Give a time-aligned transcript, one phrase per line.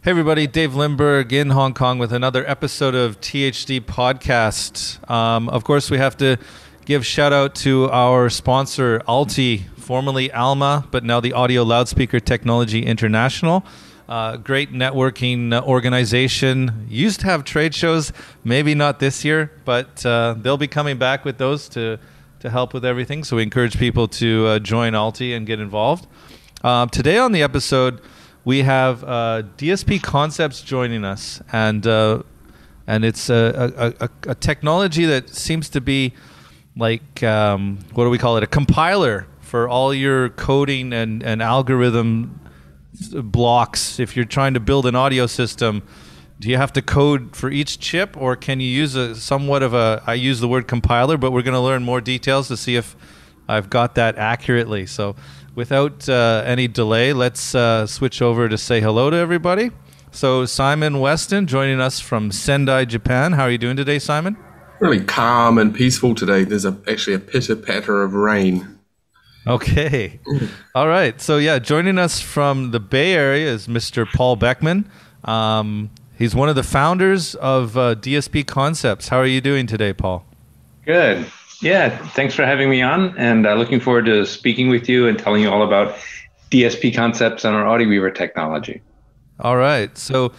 [0.00, 5.10] Hey, everybody, Dave Lindberg in Hong Kong with another episode of THD Podcast.
[5.10, 6.38] Um, of course, we have to
[6.84, 12.86] give shout out to our sponsor, Alti, formerly Alma, but now the Audio Loudspeaker Technology
[12.86, 13.66] International.
[14.08, 16.86] Uh, great networking organization.
[16.88, 18.12] Used to have trade shows,
[18.44, 21.98] maybe not this year, but uh, they'll be coming back with those to,
[22.38, 23.24] to help with everything.
[23.24, 26.06] So we encourage people to uh, join Alti and get involved.
[26.62, 28.00] Uh, today on the episode,
[28.48, 32.22] we have uh, DSP Concepts joining us, and uh,
[32.86, 36.14] and it's a, a, a, a, technology that seems to be
[36.74, 38.42] like um, what do we call it?
[38.42, 42.40] A compiler for all your coding and, and algorithm
[43.12, 44.00] blocks.
[44.00, 45.82] If you're trying to build an audio system,
[46.40, 49.74] do you have to code for each chip, or can you use a somewhat of
[49.74, 50.02] a?
[50.06, 52.96] I use the word compiler, but we're going to learn more details to see if
[53.46, 54.86] I've got that accurately.
[54.86, 55.16] So
[55.58, 59.72] without uh, any delay, let's uh, switch over to say hello to everybody.
[60.12, 63.32] So, Simon Weston joining us from Sendai, Japan.
[63.32, 64.36] How are you doing today, Simon?
[64.78, 66.44] Really calm and peaceful today.
[66.44, 68.78] There's a, actually a pitter patter of rain.
[69.48, 70.20] Okay.
[70.76, 71.20] All right.
[71.20, 74.06] So, yeah, joining us from the Bay Area is Mr.
[74.06, 74.84] Paul Beckmann.
[75.24, 79.08] Um, he's one of the founders of uh, DSP Concepts.
[79.08, 80.24] How are you doing today, Paul?
[80.84, 81.26] Good.
[81.60, 85.18] Yeah, thanks for having me on, and uh, looking forward to speaking with you and
[85.18, 85.96] telling you all about
[86.50, 88.80] DSP concepts and our AudioWeaver technology.
[89.40, 90.32] All right, so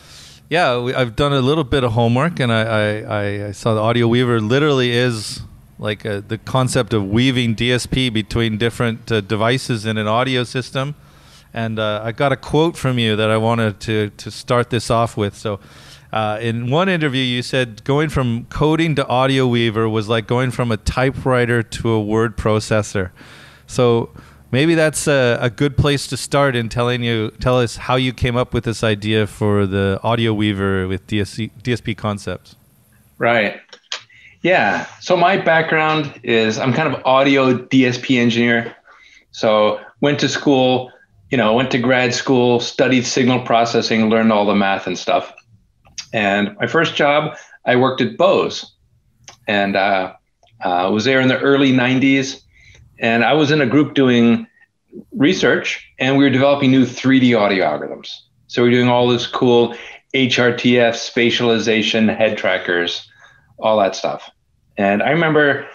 [0.49, 3.81] yeah, we, I've done a little bit of homework, and I, I, I saw the
[3.81, 5.41] AudioWeaver literally is
[5.77, 10.43] like a, uh, the concept of weaving DSP between different uh, devices in an audio
[10.43, 10.95] system.
[11.53, 14.91] And uh, I got a quote from you that I wanted to to start this
[14.91, 15.35] off with.
[15.35, 15.59] So
[16.11, 20.51] uh, in one interview, you said going from coding to audio weaver was like going
[20.51, 23.11] from a typewriter to a word processor.
[23.67, 24.09] So
[24.51, 28.11] maybe that's a, a, good place to start in telling you tell us how you
[28.11, 32.55] came up with this idea for the audio weaver with DSC, DSP concepts.
[33.19, 33.59] Right.
[34.41, 34.87] Yeah.
[35.01, 38.75] So my background is I'm kind of audio DSP engineer.
[39.31, 40.91] So went to school,
[41.29, 45.33] you know, went to grad school, studied signal processing, learned all the math and stuff.
[46.13, 48.71] And my first job, I worked at Bose,
[49.47, 50.13] and uh,
[50.63, 52.41] uh, was there in the early '90s.
[52.99, 54.47] And I was in a group doing
[55.11, 58.15] research, and we were developing new 3D audio algorithms.
[58.47, 59.75] So we we're doing all this cool
[60.13, 63.09] HRTF, spatialization, head trackers,
[63.59, 64.29] all that stuff.
[64.77, 65.67] And I remember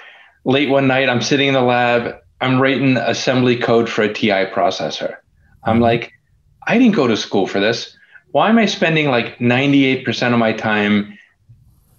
[0.44, 4.46] late one night, I'm sitting in the lab, I'm writing assembly code for a TI
[4.46, 5.16] processor.
[5.62, 5.82] I'm mm-hmm.
[5.82, 6.12] like,
[6.66, 7.96] I didn't go to school for this
[8.34, 11.16] why am I spending like 98% of my time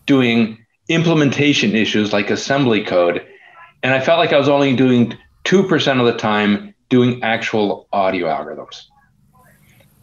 [0.05, 3.25] doing implementation issues like assembly code?
[3.81, 8.27] And I felt like I was only doing 2% of the time doing actual audio
[8.27, 8.83] algorithms.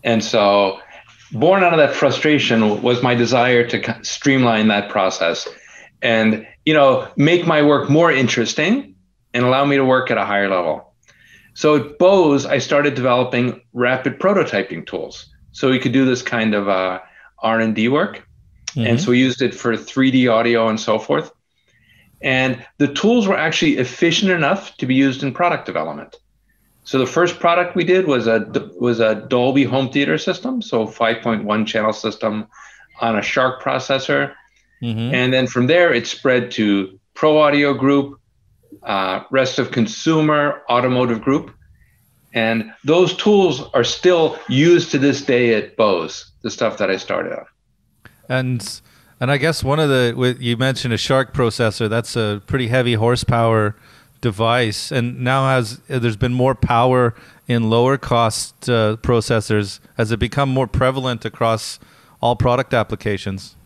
[0.05, 0.81] And so,
[1.33, 5.47] born out of that frustration was my desire to streamline that process
[6.01, 8.95] and you know make my work more interesting
[9.35, 10.93] and allow me to work at a higher level
[11.55, 16.55] so at bose i started developing rapid prototyping tools so we could do this kind
[16.55, 16.99] of uh,
[17.43, 18.27] r&d work
[18.71, 18.87] mm-hmm.
[18.87, 21.33] and so we used it for 3d audio and so forth
[22.23, 26.17] and the tools were actually efficient enough to be used in product development
[26.85, 28.41] so the first product we did was a
[28.79, 32.47] was a dolby home theater system so 5.1 channel system
[33.01, 34.35] on a SHARC processor
[34.83, 35.15] mm-hmm.
[35.15, 38.21] and then from there it spread to pro audio group
[38.83, 41.55] uh, rest of consumer automotive group
[42.35, 46.97] and those tools are still used to this day at Bose, the stuff that I
[46.97, 47.47] started on.
[48.29, 48.81] And
[49.21, 51.89] and I guess one of the you mentioned a SHARC processor.
[51.89, 53.77] That's a pretty heavy horsepower
[54.21, 57.15] device, and now has there's been more power
[57.47, 59.81] in lower cost uh, processors.
[59.97, 61.79] Has it become more prevalent across
[62.21, 63.57] all product applications?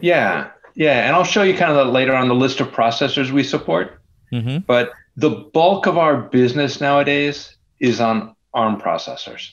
[0.00, 3.44] Yeah, yeah, and I'll show you kind of later on the list of processors we
[3.44, 4.00] support.
[4.32, 4.58] Mm-hmm.
[4.66, 9.50] But the bulk of our business nowadays is on ARM processors.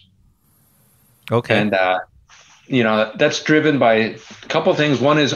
[1.32, 1.58] Okay.
[1.58, 2.00] And uh,
[2.68, 4.18] you know that's driven by a
[4.48, 5.00] couple things.
[5.00, 5.34] One is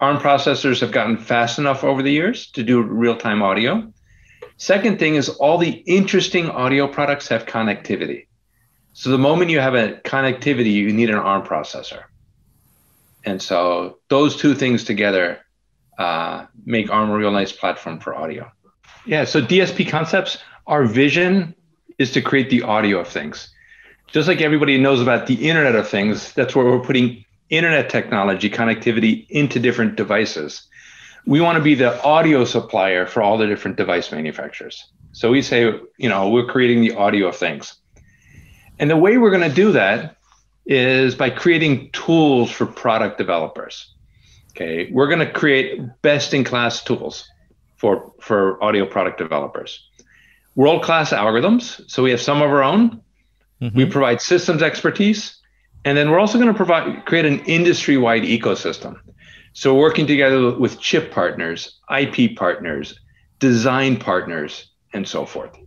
[0.00, 3.92] ARM processors have gotten fast enough over the years to do real-time audio.
[4.56, 8.26] Second thing is all the interesting audio products have connectivity.
[8.94, 12.02] So the moment you have a connectivity, you need an ARM processor.
[13.24, 15.38] And so those two things together
[15.98, 18.50] uh, make ARM a real nice platform for audio.
[19.04, 21.54] Yeah, so DSP concepts, our vision
[21.98, 23.48] is to create the audio of things.
[24.06, 28.48] Just like everybody knows about the Internet of Things, that's where we're putting internet technology
[28.48, 30.62] connectivity into different devices.
[31.26, 34.84] We want to be the audio supplier for all the different device manufacturers.
[35.12, 35.64] So we say,
[35.98, 37.74] you know, we're creating the audio of things.
[38.78, 40.16] And the way we're going to do that
[40.64, 43.92] is by creating tools for product developers.
[44.52, 47.28] Okay, we're going to create best in class tools
[47.82, 49.88] for, for audio product developers.
[50.54, 51.82] World class algorithms.
[51.90, 53.02] So we have some of our own.
[53.60, 53.76] Mm-hmm.
[53.76, 55.36] We provide systems expertise.
[55.84, 59.00] And then we're also going to provide create an industry wide ecosystem.
[59.52, 63.00] So working together with chip partners, IP partners,
[63.40, 65.58] design partners, and so forth.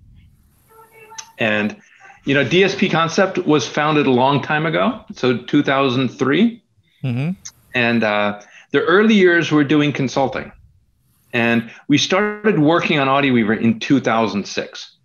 [1.37, 1.75] And
[2.23, 6.63] you know, DSP Concept was founded a long time ago, so 2003.
[7.03, 7.31] Mm-hmm.
[7.73, 8.41] And uh,
[8.71, 10.53] the early years were doing consulting.
[11.35, 14.95] And we started working on AudioWeaver in 2006.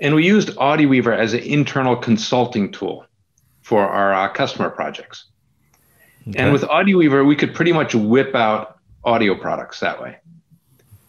[0.00, 3.04] And we used AudioWeaver as an internal consulting tool
[3.60, 5.26] for our uh, customer projects.
[6.28, 6.38] Okay.
[6.38, 10.16] And with AudioWeaver, we could pretty much whip out audio products that way.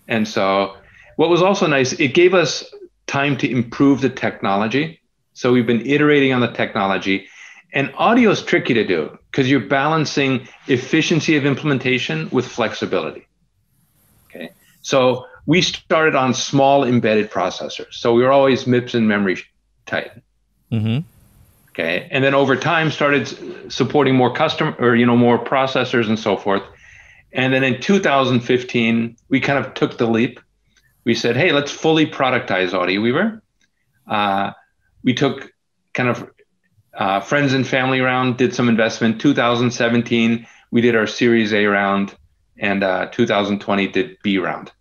[0.10, 0.75] And so,
[1.16, 2.66] what was also nice, it gave us
[3.08, 5.00] time to improve the technology.
[5.31, 7.30] So we've been iterating on the technology.
[7.72, 13.26] And audio is tricky to do because you're balancing efficiency of implementation with flexibility.
[14.88, 17.92] So we started on small embedded processors.
[17.92, 19.38] So we were always MIPS and memory
[19.86, 20.12] tight.
[20.72, 21.00] Mm-hmm.
[21.72, 22.07] Okay.
[22.10, 26.38] And then over time started supporting more custom or, you know, more processors and so
[26.38, 26.63] forth.
[27.34, 30.39] And then in 2015, we kind of took the leap.
[31.04, 33.42] We said, hey, let's fully productize AudioWeaver.
[34.07, 34.54] Uh,
[35.04, 35.51] we took
[35.94, 36.31] kind of
[36.94, 39.19] uh, friends and family round, did some investment.
[39.19, 42.16] 2017, we did our Series A round,
[42.57, 44.72] and uh, 2020 did B round.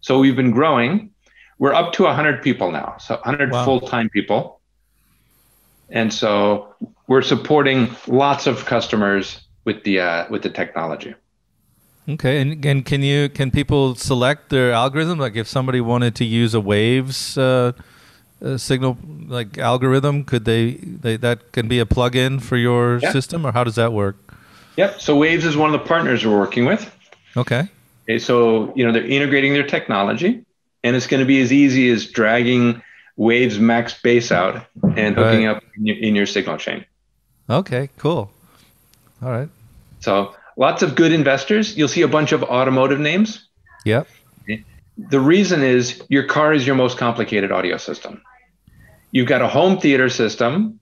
[0.00, 1.10] So we've been growing.
[1.58, 3.64] We're up to 100 people now, so 100 wow.
[3.64, 4.60] full time people.
[5.88, 6.74] And so
[7.06, 11.14] we're supporting lots of customers with the uh, with the technology.
[12.08, 15.18] Okay, and, and can you can people select their algorithm?
[15.18, 17.72] Like if somebody wanted to use a Waves uh,
[18.56, 23.12] signal like algorithm could they, they that can be a plug-in for your yep.
[23.12, 24.16] system or how does that work
[24.76, 26.90] yep so waves is one of the partners we're working with
[27.36, 27.68] okay
[28.06, 30.44] okay so you know they're integrating their technology
[30.84, 32.80] and it's going to be as easy as dragging
[33.16, 34.66] waves MaxxBass out
[34.96, 36.84] and hooking up in your, in your signal chain.
[37.50, 38.30] Okay cool.
[39.22, 39.48] All right.
[40.00, 41.76] So lots of good investors.
[41.76, 43.48] You'll see a bunch of automotive names.
[43.84, 44.06] Yep.
[44.98, 48.22] The reason is your car is your most complicated audio system.
[49.10, 50.80] You've got a home theater system,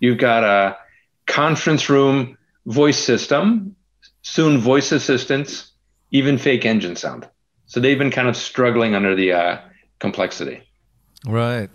[0.00, 0.76] you've got a
[1.26, 3.76] conference room voice system,
[4.22, 5.71] soon voice assistants,
[6.12, 7.28] even fake engine sound.
[7.66, 9.58] So they've been kind of struggling under the uh,
[9.98, 10.62] complexity.
[11.26, 11.70] Right.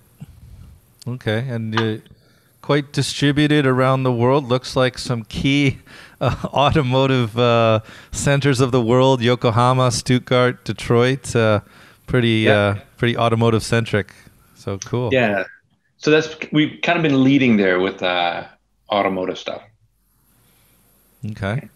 [1.08, 1.40] Okay.
[1.40, 1.98] And uh,
[2.62, 4.46] quite distributed around the world.
[4.46, 5.80] Looks like some key
[6.22, 7.80] uh, automotive uh,
[8.12, 11.36] centers of the world: Yokohama, Stuttgart, Detroit.
[11.36, 11.62] Uh,
[12.06, 12.54] pretty, yeah.
[12.54, 14.14] Uh, pretty automotive centric.
[14.56, 15.10] So cool.
[15.12, 15.46] Yeah.
[15.98, 18.46] So that's we've kind of been leading there with uh,
[18.92, 19.64] automotive stuff.
[21.32, 21.70] Okay.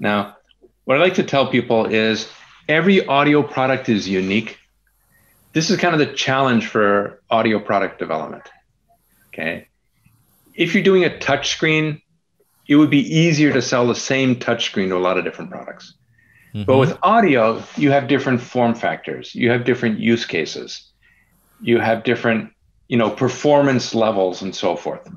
[0.00, 0.36] Now,
[0.84, 2.28] what I like to tell people is
[2.68, 4.58] every audio product is unique.
[5.52, 8.48] This is kind of the challenge for audio product development.
[9.28, 9.68] Okay.
[10.54, 12.02] If you're doing a touch screen,
[12.68, 15.94] it would be easier to sell the same touchscreen to a lot of different products.
[16.54, 16.64] Mm-hmm.
[16.64, 20.90] But with audio, you have different form factors, you have different use cases,
[21.60, 22.52] you have different,
[22.88, 25.08] you know, performance levels and so forth.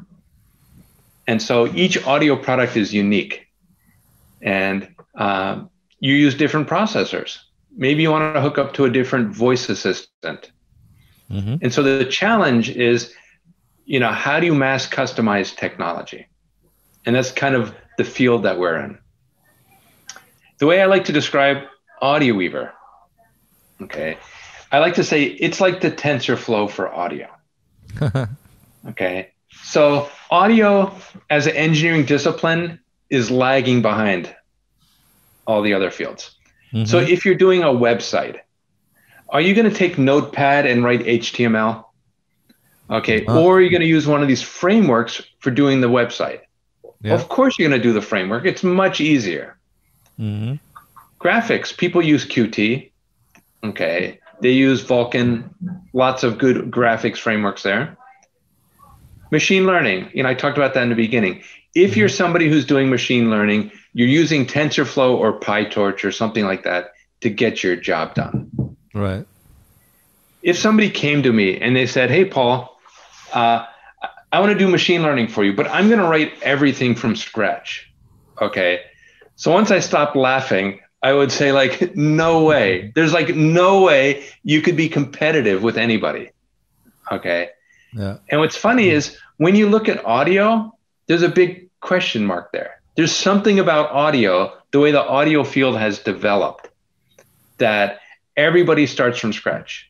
[1.28, 3.48] And so each audio product is unique,
[4.42, 5.70] and um,
[6.00, 7.40] you use different processors.
[7.76, 10.52] Maybe you want to hook up to a different voice assistant.
[11.30, 11.56] Mm-hmm.
[11.62, 13.14] And so the challenge is,
[13.86, 16.28] you know, how do you mass customize technology?
[17.06, 18.98] And that's kind of the field that we're in.
[20.58, 21.64] The way I like to describe
[22.02, 22.74] Audio Weaver,
[23.82, 24.18] okay,
[24.72, 27.30] I like to say it's like the TensorFlow for audio.
[28.90, 29.32] okay,
[29.64, 30.96] so audio
[31.30, 32.80] as an engineering discipline
[33.10, 34.34] is lagging behind
[35.48, 36.36] all the other fields.
[36.74, 36.86] Mm-hmm.
[36.86, 38.40] So if you're doing a website,
[39.30, 41.84] are you going to take Notepad and write HTML?
[42.90, 45.88] Okay, uh, or are you going to use one of these frameworks for doing the
[45.88, 46.42] website?
[47.02, 47.14] Yeah.
[47.14, 48.46] Of course, you're going to do the framework.
[48.46, 49.58] It's much easier.
[50.20, 50.56] Mm-hmm.
[51.20, 52.92] Graphics, people use Qt.
[53.64, 55.50] Okay, they use Vulkan.
[55.94, 57.98] Lots of good graphics frameworks there.
[59.32, 61.42] Machine learning, you know, I talked about that in the beginning.
[61.74, 62.00] If mm-hmm.
[62.02, 66.92] you're somebody who's doing machine learning, you're using TensorFlow or PyTorch or something like that
[67.22, 68.76] to get your job done.
[68.94, 69.26] Right.
[70.44, 72.78] If somebody came to me and they said, "Hey, Paul,"
[73.34, 73.66] uh,
[74.34, 77.16] I want to do machine learning for you, but I'm going to write everything from
[77.16, 77.90] scratch.
[78.42, 78.82] Okay.
[79.38, 82.92] So once I stopped laughing, I would say, like, no way.
[82.96, 86.32] There's like no way you could be competitive with anybody.
[87.10, 87.50] Okay.
[87.94, 88.18] Yeah.
[88.30, 92.75] And what's funny is when you look at audio, there's a big question mark there.
[92.96, 96.70] There's something about audio, the way the audio field has developed,
[97.58, 98.00] that
[98.38, 99.90] everybody starts from scratch.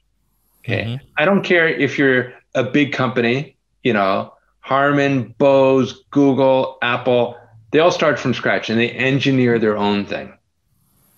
[0.64, 0.84] Okay.
[0.84, 1.06] Mm-hmm.
[1.18, 7.38] I don't care if you're a big company, you know, Harman, Bose, Google, Apple,
[7.72, 10.34] they all start from scratch and they engineer their own thing.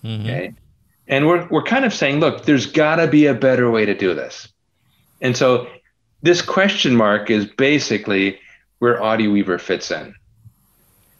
[0.03, 0.25] Mm-hmm.
[0.25, 0.53] Okay.
[1.07, 3.93] And we're, we're kind of saying, look, there's got to be a better way to
[3.93, 4.49] do this.
[5.21, 5.67] And so
[6.21, 8.39] this question mark is basically
[8.79, 10.13] where Audio Weaver fits in.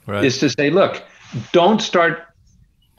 [0.08, 0.24] Right.
[0.24, 1.04] Is to say, look,
[1.52, 2.26] don't start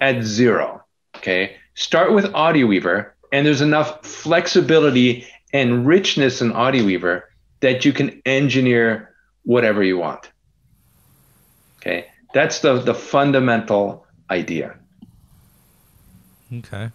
[0.01, 0.85] at zero.
[1.17, 1.57] Okay.
[1.75, 7.23] Start with AudioWeaver, and there's enough flexibility and richness in AudioWeaver
[7.61, 10.31] that you can engineer whatever you want.
[11.81, 12.07] Okay.
[12.35, 14.77] That's the, the fundamental idea.
[16.53, 16.91] Okay.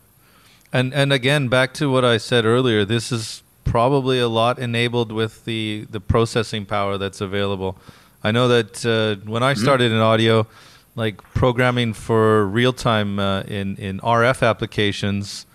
[0.71, 5.11] And and again, back to what I said earlier, this is probably a lot enabled
[5.11, 7.77] with the the processing power that's available.
[8.23, 9.63] I know that uh, when I mm-hmm.
[9.63, 10.47] started in audio,
[10.95, 15.45] like programming for real time uh, in in RF applications,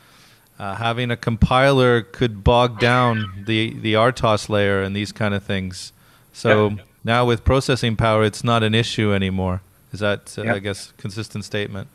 [0.58, 5.42] uh, having a compiler could bog down the the RTOS layer and these kind of
[5.42, 5.92] things.
[6.32, 6.80] So yep.
[7.04, 9.62] now with processing power, it's not an issue anymore.
[9.92, 10.56] Is that uh, yep.
[10.56, 11.88] I guess consistent statement?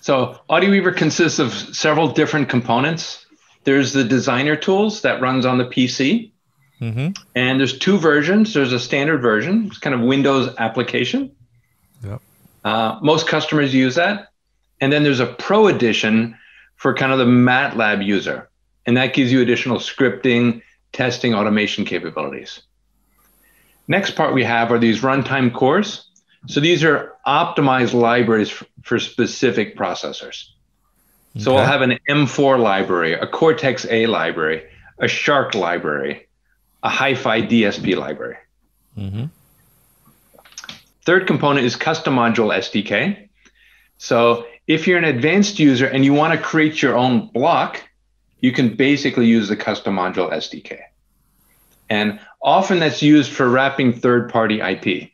[0.00, 3.26] So AudioWeaver consists of several different components.
[3.64, 6.30] There's the designer tools that runs on the PC.
[6.80, 7.22] Mm-hmm.
[7.34, 8.52] And there's two versions.
[8.54, 11.34] There's a standard version, it's kind of Windows application.
[12.04, 12.20] Yep.
[12.64, 14.28] Uh, most customers use that.
[14.80, 16.36] And then there's a pro edition
[16.76, 18.48] for kind of the MATLAB user.
[18.84, 22.60] And that gives you additional scripting, testing, automation capabilities.
[23.88, 26.08] Next part we have are these runtime cores.
[26.48, 30.50] So these are optimized libraries for, for specific processors.
[31.34, 31.44] Okay.
[31.44, 34.64] So we'll have an M4 library, a Cortex A library,
[34.98, 36.25] a SHARC library,
[36.82, 38.36] a Hi-Fi DSP library.
[38.96, 39.26] Mm-hmm.
[41.04, 43.28] Third component is custom module SDK.
[43.98, 47.82] So if you're an advanced user and you want to create your own block,
[48.40, 50.80] you can basically use the custom module SDK.
[51.88, 55.12] And often that's used for wrapping third-party IP.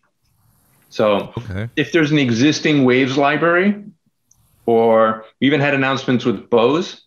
[0.89, 1.69] So okay.
[1.77, 3.85] if there's an existing Waves library,
[4.67, 7.03] or we even had announcements with Bose,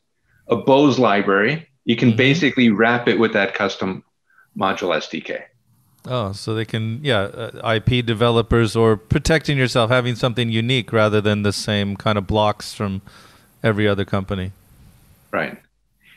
[0.48, 2.18] a Bose library, you can mm-hmm.
[2.18, 4.04] basically wrap it with that custom
[4.58, 5.44] module SDK.
[6.08, 11.20] Oh, so they can, yeah, uh, IP developers or protecting yourself, having something unique rather
[11.20, 13.02] than the same kind of blocks from
[13.64, 14.52] every other company.
[15.32, 15.58] Right.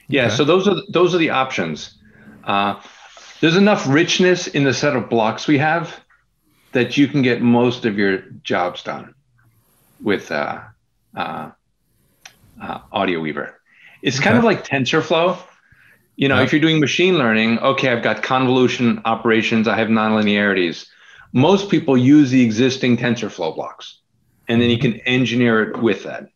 [0.08, 0.26] Yeah.
[0.26, 0.36] Okay.
[0.36, 1.94] So those are those are the options.
[2.44, 2.80] Uh,
[3.40, 6.00] there's enough richness in the set of blocks we have
[6.72, 9.14] that you can get most of your jobs done
[10.02, 10.60] with uh,
[11.16, 11.50] uh,
[12.60, 13.52] uh, AudioWeaver.
[14.02, 15.38] It's kind of like TensorFlow.
[16.18, 16.42] You know, yeah.
[16.42, 20.84] if you're doing machine learning, okay, I've got convolution operations, I have nonlinearities.
[21.32, 24.00] Most people use the existing TensorFlow blocks,
[24.48, 24.98] and then you mm-hmm.
[24.98, 26.28] can engineer it with that.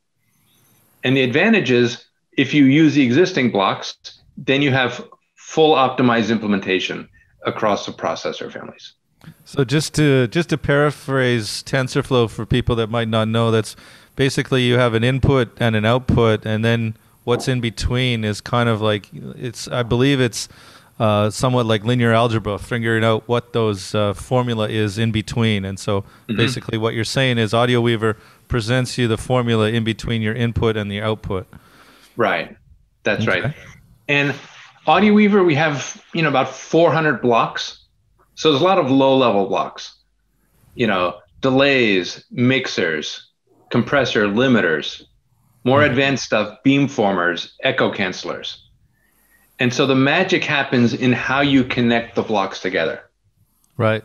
[1.02, 2.04] And the advantage is
[2.38, 3.96] if you use the existing blocks,
[4.36, 7.08] then you have full optimized implementation
[7.44, 8.92] across the processor families.
[9.44, 13.74] So just to just to paraphrase TensorFlow for people that might not know, that's
[14.14, 18.68] basically you have an input and an output, and then what's in between is kind
[18.68, 19.68] of like it's.
[19.68, 20.48] I believe it's
[20.98, 25.64] uh, somewhat like linear algebra, figuring out what those uh, formula is in between.
[25.64, 26.36] And so mm-hmm.
[26.36, 28.16] basically, what you're saying is Audio Weaver
[28.48, 31.46] presents you the formula in between your input and the output.
[32.16, 32.56] Right.
[33.04, 33.40] That's okay.
[33.40, 33.54] right.
[34.08, 34.34] And
[34.86, 37.82] Audio Weaver, we have you know about 400 blocks
[38.34, 39.96] so there's a lot of low level blocks,
[40.74, 43.28] you know, delays, mixers,
[43.70, 45.04] compressor, limiters,
[45.64, 45.90] more mm-hmm.
[45.90, 48.58] advanced stuff, beamformers, echo cancelers.
[49.58, 53.02] And so the magic happens in how you connect the blocks together.
[53.76, 54.02] Right.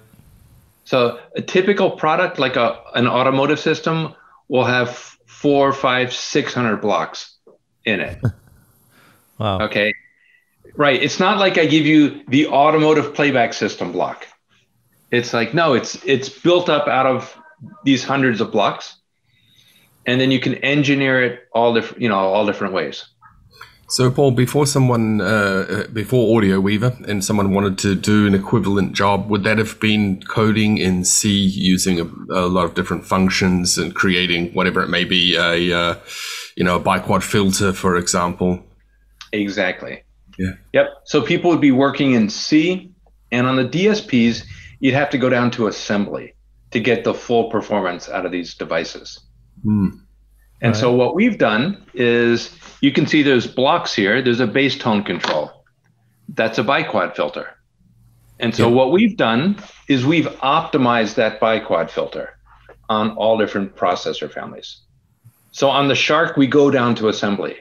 [0.86, 4.14] So a typical product like a an automotive system
[4.48, 4.90] will have
[5.26, 7.36] four, five, six hundred blocks
[7.86, 8.22] in it.
[9.40, 9.62] wow.
[9.62, 9.94] Okay.
[10.76, 11.02] Right.
[11.02, 14.28] It's not like I give you the automotive playback system block.
[15.12, 17.36] It's like no, it's it's built up out of
[17.84, 18.97] these hundreds of blocks,
[20.08, 23.06] and then you can engineer it all different, you know, all different ways.
[23.90, 28.92] So, Paul, before someone, uh, uh, before AudioWeaver, and someone wanted to do an equivalent
[28.92, 33.78] job, would that have been coding in C using a, a lot of different functions
[33.78, 35.96] and creating whatever it may be, a uh,
[36.58, 38.62] you know, a biquad filter, for example?
[39.32, 40.04] Exactly.
[40.38, 40.52] Yeah.
[40.74, 40.90] Yep.
[41.06, 42.92] So people would be working in C,
[43.32, 44.44] and on the DSPs,
[44.82, 46.34] you'd have to go down to assembly
[46.72, 49.22] to get the full performance out of these devices.
[49.68, 50.00] Mm.
[50.62, 50.76] And right.
[50.76, 54.22] so what we've done is you can see there's blocks here.
[54.22, 55.52] There's a bass tone control.
[56.30, 57.50] That's a biquad filter.
[58.40, 59.58] And so what we've done
[59.88, 62.38] is we've optimized that biquad filter.
[62.90, 64.82] on all different processor families.
[65.52, 67.58] So on the SHARC, we go down to assembly.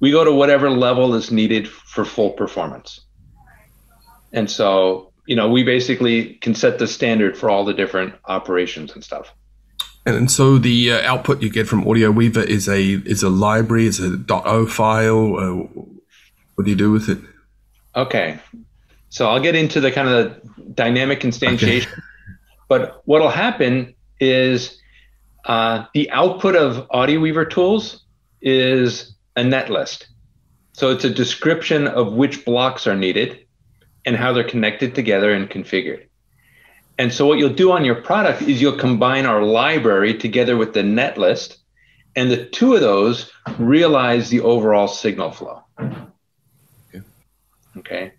[0.00, 3.00] We go to whatever level is needed for full performance.
[4.32, 8.92] And so, you know, we basically can set the standard for all the different operations
[8.94, 9.34] and stuff.
[10.04, 13.86] And so the uh, output you get from Audio Weaver is a is a library,
[13.86, 15.36] is a .o file.
[15.36, 15.82] Uh,
[16.54, 17.18] what do you do with it?
[17.94, 18.38] Okay,
[19.10, 21.86] so I'll get into the kind of the dynamic instantiation.
[21.86, 22.02] Okay.
[22.68, 24.80] But what'll happen is
[25.44, 28.02] uh, the output of Audio Weaver tools
[28.40, 30.08] is a net list.
[30.72, 33.46] So it's a description of which blocks are needed
[34.06, 36.06] and how they're connected together and configured.
[36.98, 40.74] And so what you'll do on your product is you'll combine our library together with
[40.74, 41.58] the net list,
[42.14, 45.62] and the two of those realize the overall signal flow.
[45.80, 47.02] Okay.
[47.78, 48.12] okay.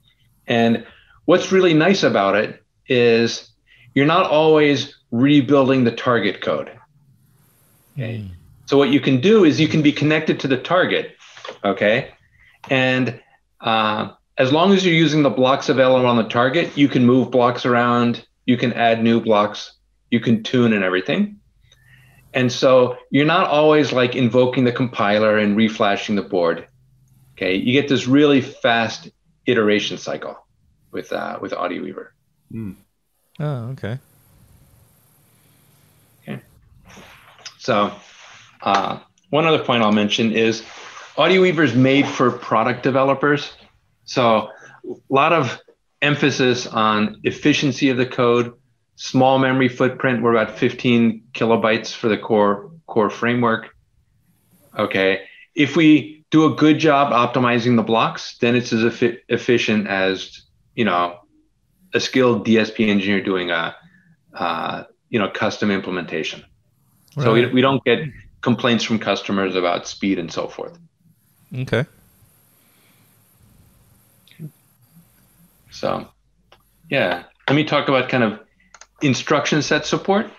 [0.48, 0.86] And
[1.25, 3.50] what's really nice about it is
[3.94, 6.72] you're not always rebuilding the target code.
[7.96, 8.18] Okay.
[8.18, 8.30] Mm.
[8.65, 11.15] So what you can do is you can be connected to the target.
[11.63, 12.12] Okay.
[12.70, 13.22] And
[13.62, 17.30] uh, as long as you're using the blocks available on the target, you can move
[17.30, 19.74] blocks around you can add new blocks,
[20.10, 21.40] you can tune and everything.
[22.34, 26.68] And so you're not always like invoking the compiler and reflashing the board.
[27.34, 29.10] Okay, you get this really fast
[29.46, 30.38] iteration cycle
[30.92, 32.14] with uh, with Audio Weaver.
[32.52, 32.76] Mm.
[33.40, 33.98] Oh, okay.
[36.22, 36.40] Okay.
[37.58, 37.94] So
[38.62, 40.64] uh, one other point I'll mention is
[41.18, 43.54] Audio Weaver is made for product developers.
[44.06, 44.50] So
[44.86, 45.60] a lot of
[46.03, 48.53] emphasis on efficiency of the code,
[48.95, 50.22] small memory footprint.
[50.22, 53.69] We're about 15 kilobytes for the core core framework.
[54.77, 55.22] Okay,
[55.55, 60.41] if we do a good job optimizing the blocks, then it's as efi- efficient as
[60.75, 61.19] you know
[61.93, 63.75] a skilled DSP engineer doing a
[64.33, 66.43] uh, you know custom implementation.
[67.16, 67.24] Right.
[67.24, 68.00] So we, we don't get
[68.42, 70.77] complaints from customers about speed and so forth.
[71.55, 71.85] Okay.
[75.74, 76.07] So,
[76.90, 78.40] yeah, let me talk about kind of
[79.01, 80.31] instruction set support.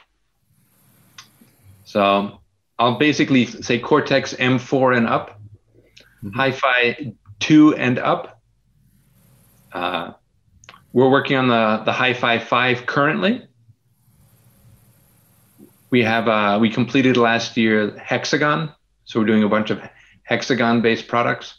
[1.85, 2.41] So,
[2.79, 5.41] I'll basically say Cortex M4 and up,
[6.23, 6.31] mm-hmm.
[6.31, 8.41] Hi-Fi 2 and up.
[9.73, 10.13] Uh,
[10.93, 13.47] we're working on the the Hi-Fi 5 currently.
[15.91, 18.73] We have uh, we completed last year Hexagon,
[19.05, 19.81] so we're doing a bunch of
[20.23, 21.59] Hexagon-based products.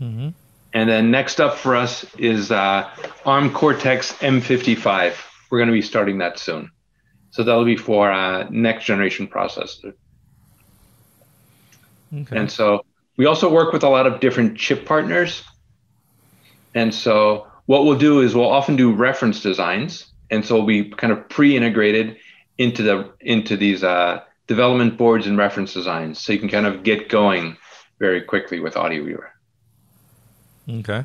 [0.00, 0.30] Mm-hmm.
[0.74, 2.90] And then next up for us is uh,
[3.24, 5.14] ARM Cortex M55.
[5.48, 6.70] We're going to be starting that soon.
[7.30, 9.94] So that'll be for uh, next generation processor.
[12.12, 12.36] Okay.
[12.36, 12.84] And so
[13.16, 15.44] we also work with a lot of different chip partners.
[16.74, 20.06] And so what we'll do is we'll often do reference designs.
[20.30, 22.16] And so we'll be kind of pre-integrated
[22.58, 26.18] into the into these uh, development boards and reference designs.
[26.18, 27.56] So you can kind of get going
[28.00, 29.33] very quickly with Audio Weaver.
[30.68, 31.04] Okay.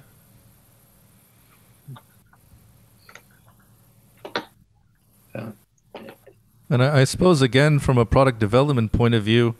[6.72, 9.56] And I, suppose, again, from a product development point of view,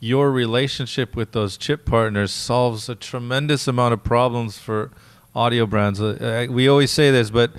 [0.00, 4.90] your relationship with those chip partners solves a tremendous amount of problems for
[5.36, 6.00] audio brands.
[6.00, 7.52] Uh, we always say this, but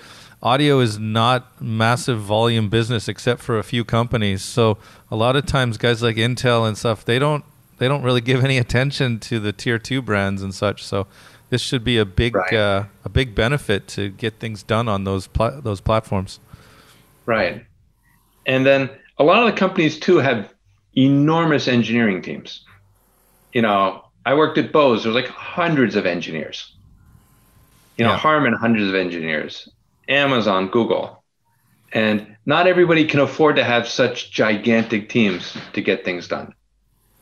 [0.43, 4.41] audio is not massive volume business except for a few companies.
[4.41, 4.77] So
[5.09, 7.45] a lot of times, guys like Intel and stuff, they don't
[7.77, 10.83] they don't really give any attention to the tier two brands and such.
[10.83, 11.07] So
[11.49, 12.53] this should be a big right.
[12.53, 16.39] uh, a big benefit to get things done on those pla- those platforms.
[17.25, 17.65] Right,
[18.45, 20.53] and then a lot of the companies too have
[20.95, 22.65] enormous engineering teams.
[23.53, 25.03] You know, I worked at Bose.
[25.03, 26.75] There There's like hundreds of engineers.
[27.97, 28.17] You know, yeah.
[28.17, 29.67] Harman hundreds of engineers.
[30.07, 31.23] Amazon, Google,
[31.93, 36.53] and not everybody can afford to have such gigantic teams to get things done.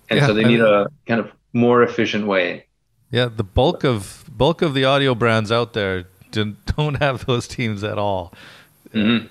[0.09, 2.67] And yeah, so they need a kind of more efficient way
[3.11, 7.83] yeah, the bulk of bulk of the audio brands out there don't have those teams
[7.83, 8.33] at all.
[8.93, 9.27] Mm-hmm.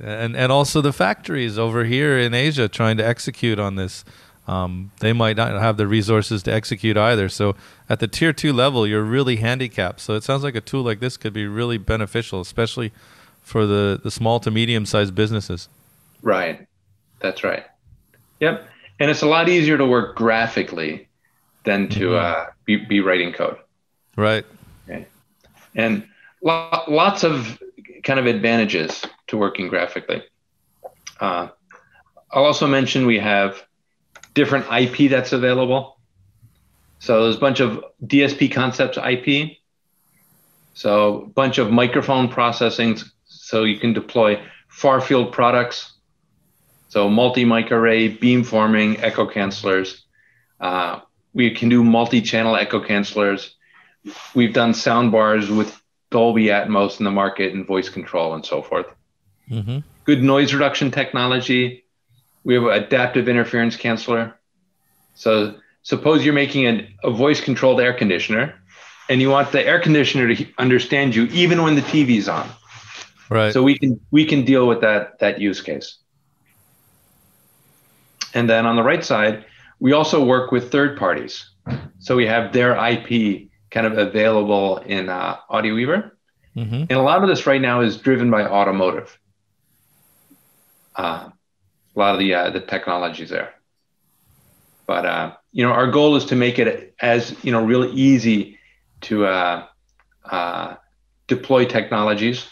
[0.00, 4.04] And and also the factories over here in Asia trying to execute on this.
[4.46, 7.28] Um, they might not have the resources to execute either.
[7.28, 7.56] So
[7.88, 10.00] at the tier two level, you're really handicapped.
[10.00, 12.92] So it sounds like a tool like this could be really beneficial, especially
[13.42, 15.68] for the, the small to medium sized businesses.
[16.20, 16.66] Right.
[17.20, 17.64] That's right.
[18.40, 18.68] Yep.
[19.00, 21.08] And it's a lot easier to work graphically
[21.64, 22.48] than to mm-hmm.
[22.48, 23.56] uh, be, be writing code.
[24.16, 24.44] Right.
[24.88, 25.06] Okay.
[25.74, 26.06] And
[26.42, 27.60] lo- lots of
[28.02, 30.22] kind of advantages to working graphically.
[31.20, 31.48] Uh,
[32.30, 33.62] I'll also mention we have
[34.34, 35.98] different IP that's available.
[36.98, 39.58] So there's a bunch of DSP concepts IP.
[40.74, 45.92] So a bunch of microphone processing so you can deploy far field products.
[46.88, 50.00] So multi-mic array, beamforming, echo cancelers.
[50.60, 51.00] Uh,
[51.32, 53.53] we can do multi-channel echo cancelers.
[54.34, 58.62] We've done sound bars with Dolby Atmos in the market and voice control and so
[58.62, 58.86] forth.
[59.50, 59.78] Mm-hmm.
[60.04, 61.84] Good noise reduction technology.
[62.44, 64.34] We have adaptive interference canceller.
[65.14, 68.54] So suppose you're making a, a voice controlled air conditioner
[69.08, 72.48] and you want the air conditioner to understand you even when the TV's on.
[73.30, 73.52] Right.
[73.52, 75.96] So we can we can deal with that that use case.
[78.34, 79.44] And then on the right side,
[79.80, 81.48] we also work with third parties.
[81.98, 86.12] So we have their IP kind of available in uh, AudioWeaver.
[86.56, 86.74] Mm-hmm.
[86.74, 89.18] And a lot of this right now is driven by automotive.
[90.94, 91.30] Uh,
[91.96, 93.52] a lot of the uh, the technologies there.
[94.86, 98.58] But uh, you know, our goal is to make it as you know really easy
[99.02, 99.66] to uh,
[100.24, 100.76] uh,
[101.26, 102.46] deploy technologies,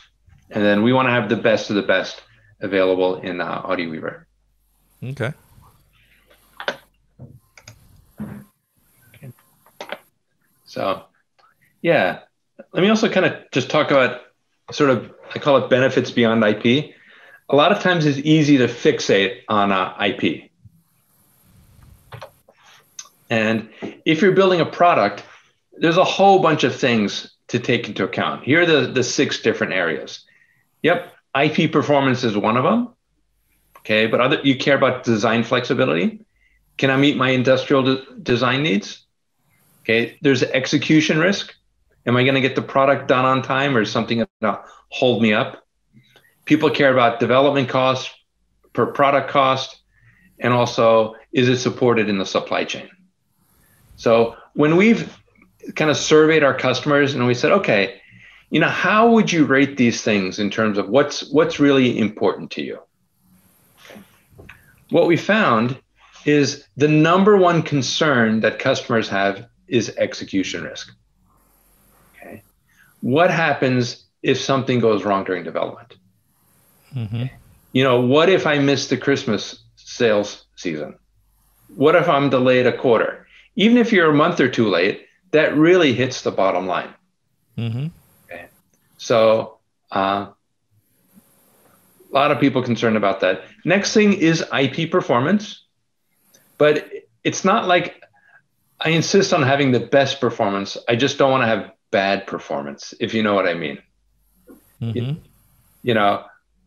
[0.50, 2.22] and then we want to have the best of the best
[2.60, 4.24] available in uh, AudioWeaver.
[5.04, 5.32] Okay.
[9.14, 9.32] okay.
[10.64, 11.04] So,
[11.82, 12.20] yeah,
[12.72, 14.22] let me also kind of just talk about
[14.70, 16.94] sort of I call it benefits beyond IP.
[17.48, 20.50] A lot of times it's easy to fixate on uh, IP.
[23.28, 23.70] And
[24.04, 25.24] if you're building a product,
[25.72, 28.44] there's a whole bunch of things to take into account.
[28.44, 30.24] Here are the, the six different areas.
[30.82, 32.90] Yep, IP performance is one of them.
[33.78, 36.20] Okay, but other you care about design flexibility.
[36.76, 39.04] Can I meet my industrial de- design needs?
[39.82, 41.54] Okay, there's execution risk.
[42.06, 44.60] Am I going to get the product done on time or is something going to
[44.88, 45.64] hold me up?
[46.44, 48.10] People care about development costs
[48.72, 49.80] per product cost,
[50.38, 52.88] and also is it supported in the supply chain?
[53.96, 55.16] So when we've
[55.76, 58.00] kind of surveyed our customers and we said, okay,
[58.50, 62.50] you know, how would you rate these things in terms of what's what's really important
[62.52, 62.78] to you?
[64.90, 65.78] What we found
[66.26, 70.94] is the number one concern that customers have is execution risk.
[73.02, 75.96] What happens if something goes wrong during development?
[76.94, 77.24] Mm-hmm.
[77.72, 80.96] You know, what if I miss the Christmas sales season?
[81.74, 83.26] What if I'm delayed a quarter?
[83.56, 86.94] Even if you're a month or two late, that really hits the bottom line.
[87.58, 87.86] Mm-hmm.
[88.30, 88.46] Okay.
[88.98, 89.58] So,
[89.90, 90.28] uh,
[92.12, 93.42] a lot of people concerned about that.
[93.64, 95.64] Next thing is IP performance,
[96.58, 96.88] but
[97.24, 98.02] it's not like
[98.78, 100.76] I insist on having the best performance.
[100.88, 103.78] I just don't want to have bad performance, if you know what I mean.
[104.80, 104.98] Mm-hmm.
[104.98, 105.16] You,
[105.84, 106.24] you know,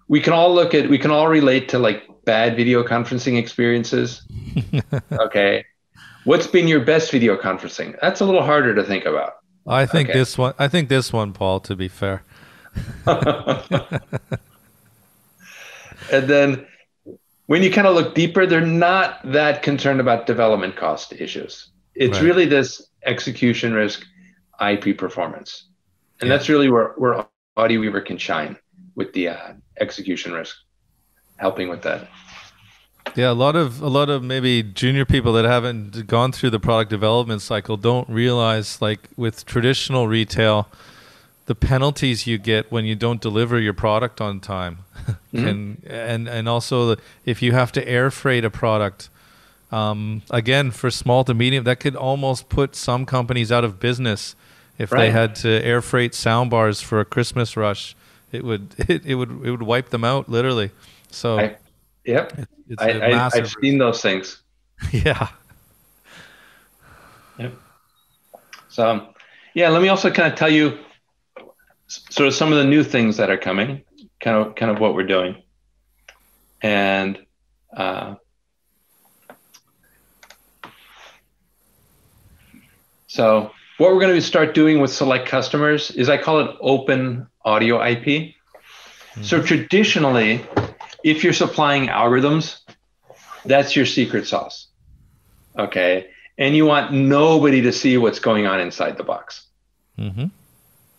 [0.08, 4.22] we can all look at, we can all relate to like bad video conferencing experiences.
[5.12, 5.66] okay.
[6.24, 7.98] What's been your best video conferencing?
[8.02, 9.34] That's a little harder to think about.
[9.68, 10.20] I think okay.
[10.20, 10.54] this one.
[10.60, 11.60] I think this one, Paul.
[11.62, 12.24] To be fair.
[13.08, 14.02] and
[16.12, 16.66] then,
[17.48, 21.70] when you kind of look deeper, they're not that concerned about development cost issues.
[21.96, 22.26] It's right.
[22.26, 24.06] really this execution risk,
[24.62, 25.65] IP performance,
[26.20, 26.36] and yeah.
[26.36, 27.26] that's really where where
[27.58, 28.58] AudioWeaver can shine
[28.96, 30.56] with the uh, execution risk,
[31.38, 32.08] helping with that.
[33.15, 36.60] Yeah, a lot of a lot of maybe junior people that haven't gone through the
[36.60, 40.68] product development cycle don't realize like with traditional retail
[41.46, 44.80] the penalties you get when you don't deliver your product on time.
[45.06, 45.48] mm-hmm.
[45.48, 49.10] and and and also if you have to air freight a product
[49.72, 54.36] um, again for small to medium that could almost put some companies out of business
[54.78, 55.02] if right.
[55.02, 57.96] they had to air freight sound bars for a Christmas rush.
[58.32, 60.72] It would it, it would it would wipe them out literally.
[61.12, 61.58] So I,
[62.06, 62.48] Yep.
[62.70, 64.42] It's I, I, I've seen those things.
[64.92, 65.30] Yeah.
[67.40, 67.54] Yep.
[68.68, 69.08] So,
[69.54, 70.78] yeah, let me also kind of tell you
[71.88, 73.84] sort of some of the new things that are coming,
[74.20, 75.42] kind of kind of what we're doing,
[76.62, 77.18] and
[77.76, 78.16] uh,
[83.08, 87.28] so what we're going to start doing with select customers is I call it open
[87.44, 88.06] audio IP.
[88.06, 89.24] Mm-hmm.
[89.24, 90.46] So traditionally,
[91.04, 92.60] if you're supplying algorithms,
[93.44, 94.68] that's your secret sauce.
[95.58, 96.08] Okay.
[96.38, 99.46] And you want nobody to see what's going on inside the box.
[99.98, 100.28] Mm-hmm.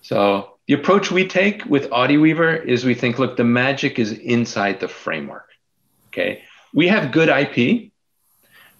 [0.02, 4.80] So the approach we take with AudioWeaver is we think, look, the magic is inside
[4.80, 5.48] the framework.
[6.08, 6.42] Okay.
[6.72, 7.92] We have good IP,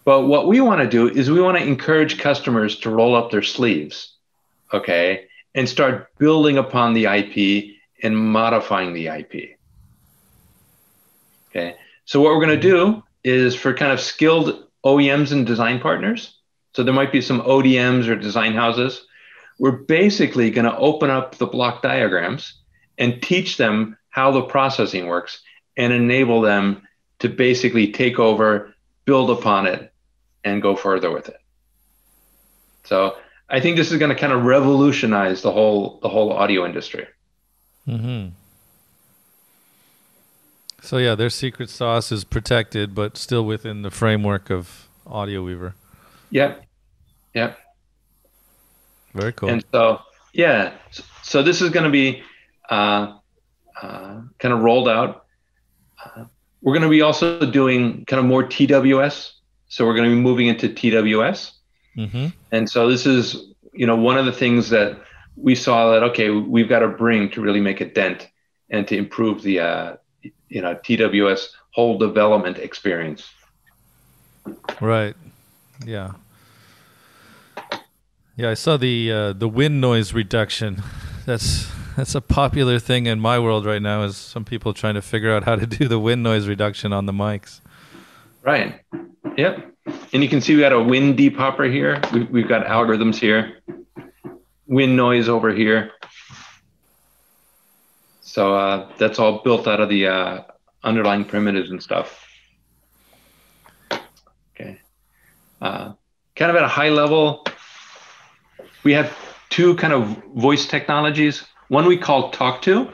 [0.07, 3.33] but what we want to do is we want to encourage customers to roll up
[3.33, 4.14] their sleeves.
[4.73, 5.27] Okay.
[5.53, 9.59] And start building upon the IP and modifying the IP.
[11.51, 11.75] Okay.
[12.05, 16.38] So what we're going to do is for kind of skilled OEMs and design partners.
[16.75, 19.05] So there might be some ODMs or design houses.
[19.59, 22.55] We're basically going to open up the block diagrams
[22.97, 25.40] and teach them how the processing works
[25.77, 26.87] and enable them
[27.19, 28.73] to basically take over,
[29.05, 29.92] build upon it,
[30.47, 31.41] and go further with it.
[32.85, 33.17] So
[33.51, 37.07] I think this is going to kind of revolutionize the whole the whole audio industry.
[37.87, 38.29] Mm-hmm.
[40.83, 45.75] So yeah, their secret sauce is protected, but still within the framework of Audio Weaver.
[46.31, 46.65] Yep.
[47.35, 47.59] Yep.
[49.15, 49.49] Very cool.
[49.49, 50.01] And so
[50.33, 50.75] yeah,
[51.23, 52.23] so this is going to be
[52.71, 53.17] uh,
[53.83, 55.27] uh, kind of rolled out.
[56.05, 56.27] Uh,
[56.63, 59.33] we're going to be also doing kind of more TWS.
[59.69, 61.53] So we're going to be moving into TWS.
[61.97, 62.27] Mm-hmm.
[62.53, 64.99] And so this is, you know, one of the things that
[65.37, 68.29] we saw that okay, we've got to bring to really make a dent
[68.71, 69.97] and to improve the, uh,
[70.49, 73.29] you know, TWS whole development experience.
[74.81, 75.15] Right.
[75.85, 76.13] Yeah.
[78.37, 80.83] Yeah, I saw the uh, the wind noise reduction.
[81.27, 84.03] That's that's a popular thing in my world right now.
[84.03, 87.07] Is some people trying to figure out how to do the wind noise reduction on
[87.07, 87.61] the mics.
[88.43, 88.81] Right.
[89.37, 89.72] Yep.
[90.12, 92.01] And you can see we got a wind depupper here.
[92.12, 93.59] We, we've got algorithms here.
[94.66, 95.92] Wind noise over here.
[98.22, 100.42] So uh, that's all built out of the uh,
[100.83, 102.27] underlying primitives and stuff.
[104.55, 104.81] Okay.
[105.61, 105.92] Uh,
[106.35, 107.46] kind of at a high level,
[108.85, 109.16] we have
[109.51, 111.44] two kind of voice technologies.
[111.68, 112.92] One we call Talk to.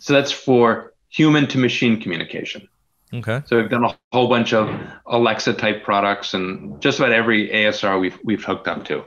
[0.00, 2.68] So that's for human to machine communication.
[3.14, 3.42] Okay.
[3.44, 4.70] So we've done a whole bunch of
[5.06, 9.04] Alexa type products and just about every ASR we've we've hooked up to.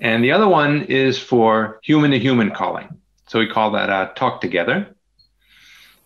[0.00, 3.00] And the other one is for human to human calling.
[3.26, 4.94] So we call that uh, Talk Together.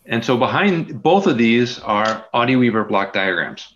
[0.07, 3.74] And so behind both of these are Audio Weaver block diagrams.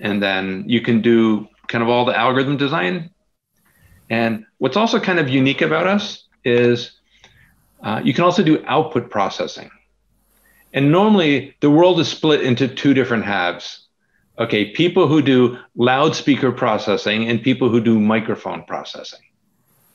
[0.00, 3.10] And then you can do kind of all the algorithm design.
[4.08, 6.98] And what's also kind of unique about us is
[7.82, 9.70] uh, you can also do output processing.
[10.72, 13.86] And normally the world is split into two different halves.
[14.38, 19.20] Okay, people who do loudspeaker processing and people who do microphone processing.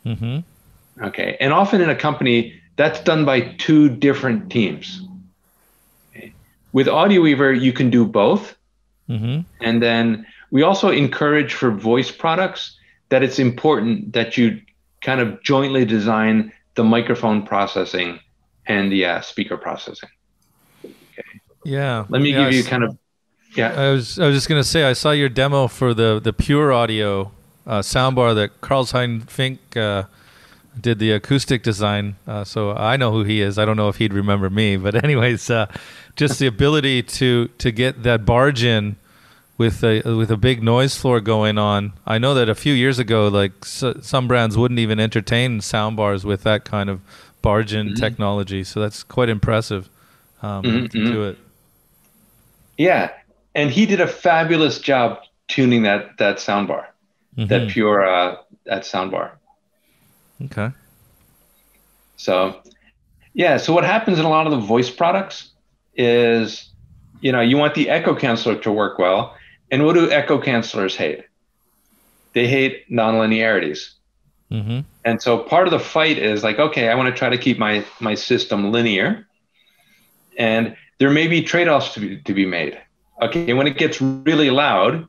[0.06, 0.40] Mm-hmm.
[1.04, 5.02] Okay, and often in a company, that's done by two different teams.
[6.16, 6.34] Okay.
[6.74, 8.56] With Audio Weaver, you can do both.
[9.10, 9.42] Mm-hmm.
[9.62, 12.78] And then we also encourage for voice products
[13.10, 14.62] that it's important that you
[15.02, 18.20] kind of jointly design the microphone processing
[18.66, 20.10] and the uh, speaker processing.
[21.66, 22.06] Yeah.
[22.08, 22.98] Let me yeah, give you kind of.
[23.56, 23.74] Yeah.
[23.74, 26.72] I was I was just gonna say I saw your demo for the the pure
[26.72, 27.32] audio
[27.66, 30.04] uh, soundbar that Karlheinz Fink uh,
[30.80, 32.16] did the acoustic design.
[32.28, 33.58] Uh, so I know who he is.
[33.58, 35.68] I don't know if he'd remember me, but anyways, uh,
[36.16, 38.98] just the ability to to get that barge in
[39.58, 41.94] with a with a big noise floor going on.
[42.06, 46.44] I know that a few years ago, like some brands wouldn't even entertain soundbars with
[46.44, 47.02] that kind of
[47.42, 47.96] barge in mm-hmm.
[47.96, 48.64] technology.
[48.64, 49.90] So that's quite impressive
[50.42, 50.86] um, mm-hmm.
[50.88, 51.38] to do it.
[52.78, 53.12] Yeah,
[53.54, 56.86] and he did a fabulous job tuning that that soundbar,
[57.38, 57.48] mm-hmm.
[57.48, 59.32] that pure uh, that soundbar.
[60.44, 60.72] Okay.
[62.18, 62.62] So,
[63.34, 63.58] yeah.
[63.58, 65.52] So what happens in a lot of the voice products
[65.96, 66.70] is,
[67.22, 69.36] you know, you want the echo canceller to work well,
[69.72, 71.24] and what do echo cancellers hate?
[72.34, 73.92] They hate nonlinearities.
[74.52, 74.82] Mm-hmm.
[75.06, 77.58] And so part of the fight is like, okay, I want to try to keep
[77.58, 79.28] my my system linear,
[80.38, 82.80] and there may be trade-offs to be, to be made.
[83.22, 85.08] Okay, when it gets really loud,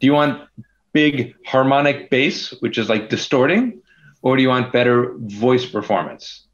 [0.00, 0.48] do you want
[0.92, 3.80] big harmonic bass, which is like distorting,
[4.22, 6.44] or do you want better voice performance?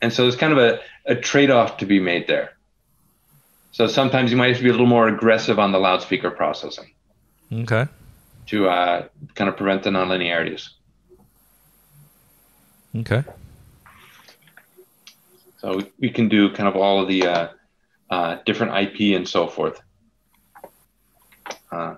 [0.00, 2.56] And so there's kind of a, a trade-off to be made there.
[3.72, 6.92] So sometimes you might have to be a little more aggressive on the loudspeaker processing.
[7.52, 7.86] Okay.
[8.48, 10.68] To uh, kind of prevent the nonlinearities.
[12.96, 13.24] Okay.
[15.60, 17.48] So we can do kind of all of the uh,
[18.12, 19.80] uh, different IP and so forth.
[21.70, 21.94] Uh,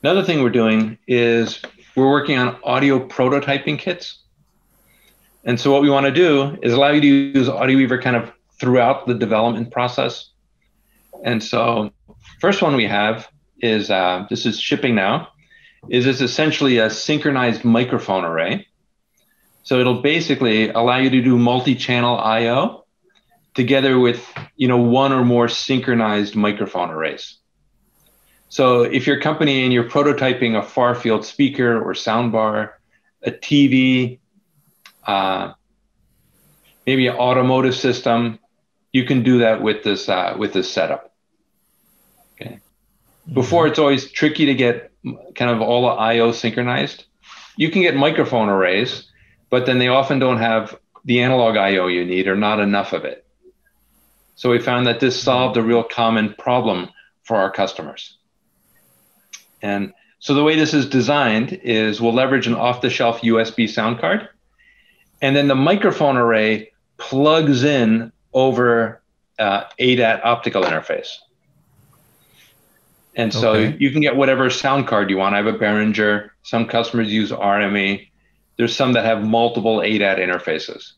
[0.00, 1.60] another thing we're doing is
[1.96, 4.20] we're working on audio prototyping kits.
[5.42, 8.30] And so what we want to do is allow you to use AudioWeaver kind of
[8.60, 10.30] throughout the development process.
[11.24, 11.90] And so
[12.40, 13.26] first one we have
[13.60, 15.30] is uh, this is shipping now,
[15.88, 18.68] is it's essentially a synchronized microphone array.
[19.64, 22.77] So it'll basically allow you to do multi-channel I/O
[23.58, 24.24] together with
[24.56, 27.38] you know one or more synchronized microphone arrays.
[28.48, 32.70] So if your company and you're prototyping a far field speaker or soundbar,
[33.22, 34.20] a TV,
[35.04, 35.52] uh,
[36.86, 38.38] maybe an automotive system,
[38.92, 41.12] you can do that with this uh, with this setup.
[42.40, 42.54] Okay.
[42.54, 43.34] Mm-hmm.
[43.34, 44.92] Before it's always tricky to get
[45.34, 47.06] kind of all the I/O synchronized.
[47.56, 49.10] You can get microphone arrays,
[49.50, 53.04] but then they often don't have the analog I/O you need or not enough of
[53.04, 53.24] it.
[54.38, 56.90] So we found that this solved a real common problem
[57.24, 58.16] for our customers.
[59.62, 64.28] And so the way this is designed is we'll leverage an off-the-shelf USB sound card,
[65.20, 69.02] and then the microphone array plugs in over
[69.40, 71.16] uh, ADAT optical interface.
[73.16, 73.76] And so okay.
[73.80, 75.34] you can get whatever sound card you want.
[75.34, 76.30] I have a Behringer.
[76.44, 78.06] Some customers use RME.
[78.56, 80.92] There's some that have multiple ADAT interfaces.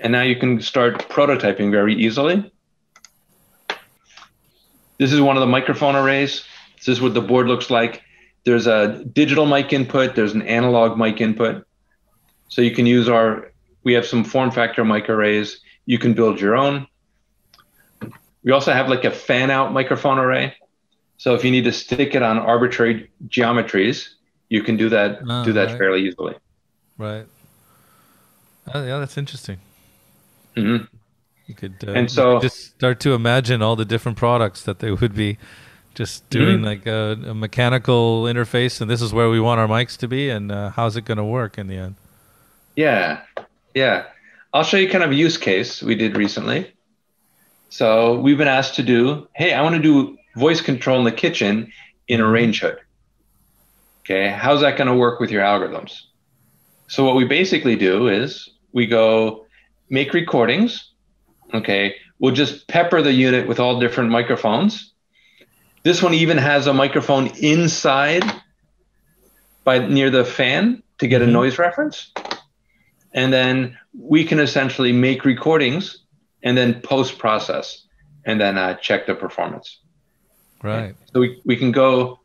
[0.00, 2.50] And now you can start prototyping very easily.
[4.98, 6.44] This is one of the microphone arrays.
[6.76, 8.02] This is what the board looks like.
[8.44, 11.66] There's a digital mic input, there's an analog mic input.
[12.48, 13.50] So you can use our,
[13.82, 15.60] we have some form factor mic arrays.
[15.84, 16.86] You can build your own.
[18.44, 20.54] We also have like a fan out microphone array.
[21.18, 24.10] So if you need to stick it on arbitrary geometries,
[24.48, 25.78] you can do that oh, do ah, that right.
[25.78, 26.34] fairly easily.
[26.98, 27.26] Right.
[28.72, 29.58] Oh, yeah, that's interesting.
[30.56, 30.84] Mm-hmm.
[31.46, 34.90] You could uh, and so just start to imagine all the different products that they
[34.90, 35.38] would be
[35.94, 36.64] just doing mm-hmm.
[36.64, 40.28] like a, a, mechanical interface, and this is where we want our mics to be,
[40.28, 41.94] and uh, how's it going to work in the end?
[42.76, 43.22] Yeah,
[43.74, 44.04] yeah.
[44.52, 46.70] I'll show you kind of a use case we did recently.
[47.70, 51.12] So we've been asked to do, hey, I want to do voice control in the
[51.12, 51.72] kitchen
[52.08, 52.32] in a mm-hmm.
[52.32, 52.78] range hood.
[54.04, 56.02] Okay, how's that going to work with your algorithms?
[56.88, 59.45] So what we basically do is we go
[59.88, 60.92] make recordings.
[61.54, 64.92] Okay, we'll just pepper the unit with all different microphones.
[65.82, 68.24] This one even has a microphone inside
[69.62, 71.34] by near the fan to get a mm-hmm.
[71.34, 72.12] noise reference.
[73.12, 75.98] And then we can essentially make recordings
[76.42, 77.86] and then post process
[78.24, 79.80] and then uh, check the performance.
[80.62, 80.94] Right.
[81.12, 82.20] So we, we can go,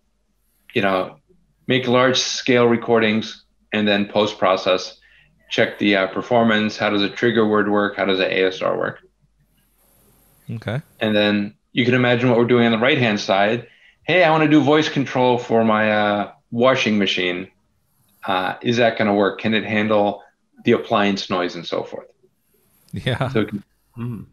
[0.73, 1.17] you know,
[1.67, 4.97] make large scale recordings and then post process,
[5.51, 6.77] check the uh, performance.
[6.77, 7.97] How does a trigger word work?
[7.97, 9.01] How does an ASR work?
[10.49, 10.81] Okay.
[10.99, 13.67] And then you can imagine what we're doing on the right hand side.
[14.03, 17.49] Hey, I want to do voice control for my uh, washing machine.
[18.25, 19.39] Uh, is that going to work?
[19.39, 20.23] Can it handle
[20.63, 22.07] the appliance noise and so forth?
[22.93, 23.29] Yeah.
[23.29, 23.45] So,
[23.97, 24.25] mm.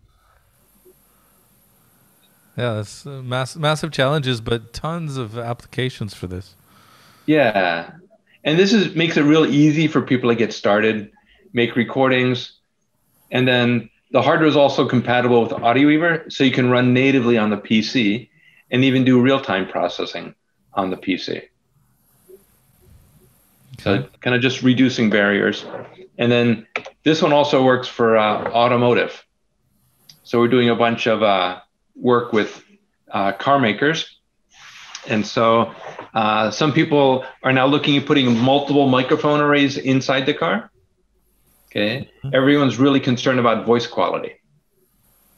[2.57, 6.57] Yeah, that's uh, mass- massive challenges, but tons of applications for this.
[7.27, 7.93] Yeah,
[8.49, 11.13] and this is makes it real easy for people to get started,
[11.53, 12.55] make recordings,
[13.31, 17.51] and then the hardware is also compatible with AudioWeaver, so you can run natively on
[17.51, 18.31] the PC
[18.71, 20.35] and even do real-time processing
[20.73, 21.43] on the PC.
[23.81, 25.67] So kind of just reducing barriers.
[26.17, 26.67] And then
[27.05, 29.27] this one also works for uh, automotive.
[30.25, 31.61] So we're doing a bunch of uh,
[31.95, 32.65] work with
[33.11, 34.18] uh, car makers.
[35.07, 35.75] And so
[36.15, 40.71] uh, some people are now looking at putting multiple microphone arrays inside the car.
[41.67, 42.11] Okay.
[42.25, 42.35] Mm-hmm.
[42.35, 44.35] Everyone's really concerned about voice quality.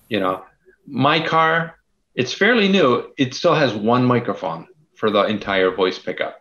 [0.09, 0.45] You know,
[0.87, 1.77] my car,
[2.15, 3.13] it's fairly new.
[3.17, 6.39] It still has one microphone for the entire voice pickup.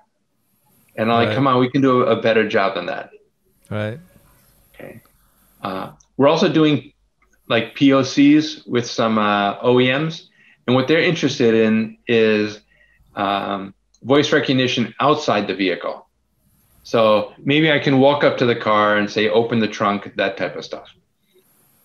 [0.96, 1.26] And I'm right.
[1.28, 3.12] like, come on, we can do a better job than that.
[3.70, 4.00] Right.
[4.74, 5.02] Okay.
[5.62, 6.94] Uh, we're also doing
[7.48, 10.28] like POCs with some uh, OEMs,
[10.68, 12.60] and what they're interested in is
[13.20, 16.08] um, voice recognition outside the vehicle.
[16.84, 20.38] So maybe I can walk up to the car and say, "Open the trunk," that
[20.38, 20.90] type of stuff.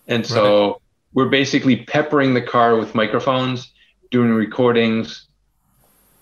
[0.06, 0.76] And so right.
[1.12, 3.72] we're basically peppering the car with microphones,
[4.10, 5.26] doing recordings,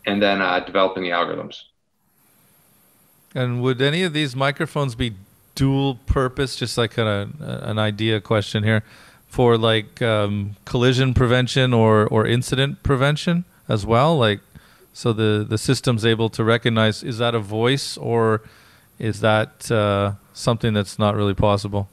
[0.07, 1.57] and then uh, developing the algorithms.
[3.35, 5.15] And would any of these microphones be
[5.55, 6.57] dual purpose?
[6.57, 8.83] Just like a, an idea question here
[9.29, 14.41] for like um, collision prevention or or incident prevention as well like
[14.93, 18.43] so the the system's able to recognize is that a voice or
[18.99, 21.89] is that uh, something that's not really possible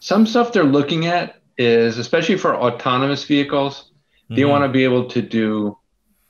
[0.00, 3.90] some stuff they're looking at is especially for autonomous vehicles
[4.24, 4.36] mm-hmm.
[4.36, 5.76] they want to be able to do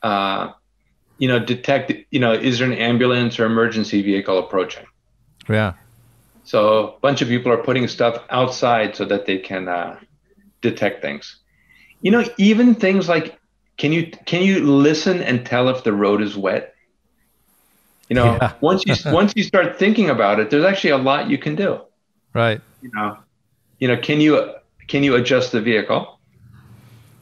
[0.03, 0.51] uh,
[1.19, 4.87] you know detect you know is there an ambulance or emergency vehicle approaching
[5.49, 5.75] yeah
[6.45, 9.99] so a bunch of people are putting stuff outside so that they can uh,
[10.61, 11.37] detect things.
[12.03, 13.39] You know, even things like
[13.77, 16.75] can you can you listen and tell if the road is wet?
[18.09, 18.53] You know, yeah.
[18.61, 21.81] once you once you start thinking about it, there's actually a lot you can do.
[22.33, 22.61] Right.
[22.83, 23.19] You know,
[23.79, 24.55] you know, can you
[24.89, 26.19] can you adjust the vehicle?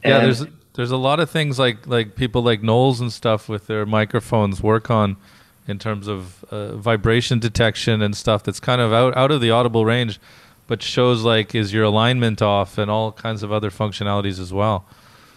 [0.03, 3.47] And yeah, there's there's a lot of things like like people like Knowles and stuff
[3.47, 5.17] with their microphones work on
[5.67, 9.49] in terms of uh, vibration detection and stuff that's kind of out, out of the
[9.49, 10.19] audible range,
[10.67, 14.85] but shows like is your alignment off and all kinds of other functionalities as well.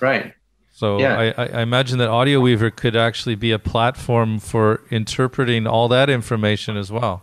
[0.01, 0.35] Right.
[0.77, 1.33] So yeah.
[1.39, 6.77] I, I imagine that AudioWeaver could actually be a platform for interpreting all that information
[6.77, 7.23] as well.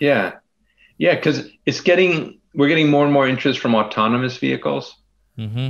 [0.00, 0.32] Yeah,
[0.96, 4.96] yeah, because it's getting we're getting more and more interest from autonomous vehicles.
[5.38, 5.68] Mm-hmm.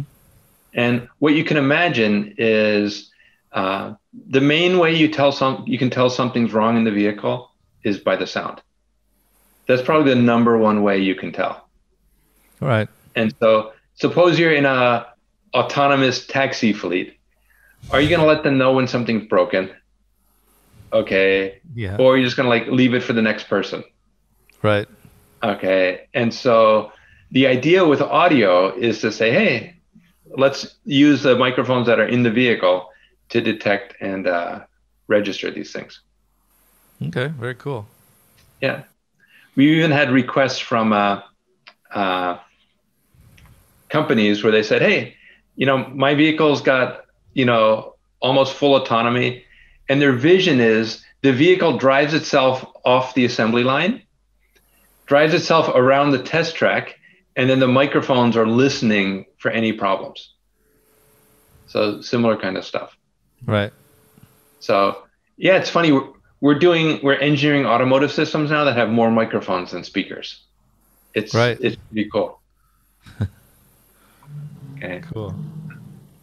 [0.72, 3.10] And what you can imagine is
[3.52, 3.92] uh,
[4.30, 7.52] the main way you tell some you can tell something's wrong in the vehicle
[7.84, 8.62] is by the sound.
[9.66, 11.68] That's probably the number one way you can tell.
[12.58, 12.88] Right.
[13.14, 15.08] And so suppose you're in a
[15.52, 17.17] autonomous taxi fleet.
[17.90, 19.70] Are you going to let them know when something's broken?
[20.92, 21.60] Okay.
[21.74, 21.96] Yeah.
[21.98, 23.84] Or you're just going to like leave it for the next person?
[24.62, 24.86] Right.
[25.42, 26.08] Okay.
[26.14, 26.92] And so
[27.30, 29.76] the idea with audio is to say, hey,
[30.26, 32.90] let's use the microphones that are in the vehicle
[33.30, 34.60] to detect and uh,
[35.06, 36.00] register these things.
[37.02, 37.28] Okay.
[37.28, 37.86] Very cool.
[38.60, 38.84] Yeah.
[39.56, 41.22] We even had requests from uh,
[41.92, 42.38] uh,
[43.88, 45.16] companies where they said, hey,
[45.56, 47.04] you know, my vehicle's got,
[47.38, 49.44] you know, almost full autonomy.
[49.88, 54.02] And their vision is the vehicle drives itself off the assembly line,
[55.06, 56.96] drives itself around the test track,
[57.36, 60.34] and then the microphones are listening for any problems.
[61.68, 62.96] So similar kind of stuff.
[63.46, 63.72] Right.
[64.58, 65.04] So
[65.36, 65.96] yeah, it's funny.
[66.40, 70.42] We're, doing we're engineering automotive systems now that have more microphones than speakers.
[71.14, 71.56] It's Right.
[71.60, 72.40] it's pretty cool.
[74.76, 75.02] okay.
[75.12, 75.36] Cool.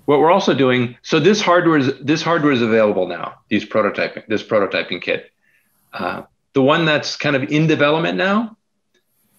[0.06, 3.40] What we're also doing, so this hardware is this hardware is available now.
[3.50, 5.32] These prototyping, this prototyping kit.
[5.94, 8.58] Uh, the one that's kind of in development now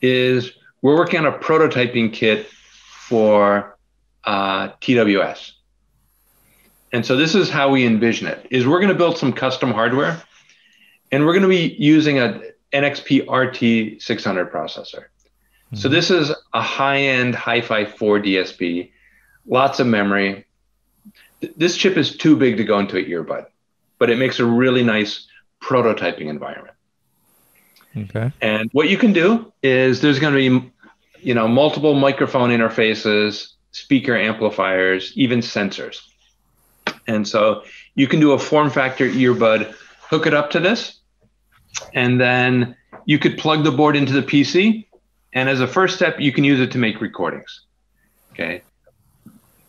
[0.03, 0.53] is
[0.83, 3.79] we're working on a prototyping kit for
[4.25, 5.53] uh, TWS.
[6.93, 9.71] And so this is how we envision it: is we're going to build some custom
[9.71, 10.21] hardware,
[11.13, 12.41] and we're going to be using a
[12.73, 15.05] NXP RT600 processor.
[15.75, 18.93] So this is a high-end Hi-Fi 4 DSP,
[19.47, 20.46] lots of memory.
[21.41, 23.47] Th- This chip is too big to go into an earbud,
[23.99, 25.27] but it makes a really nice
[25.63, 26.77] prototyping environment.
[27.97, 28.31] Okay.
[28.41, 30.73] And what you can do is there's going to be,
[31.21, 36.01] you know, multiple microphone interfaces, speaker amplifiers, even sensors.
[37.07, 37.63] And so
[37.95, 39.75] you can do a form factor earbud,
[40.11, 41.01] hook it up to this,
[41.95, 42.77] and then
[43.07, 44.87] you could plug the board into the PC.
[45.33, 47.63] And as a first step, you can use it to make recordings.
[48.33, 48.63] Okay.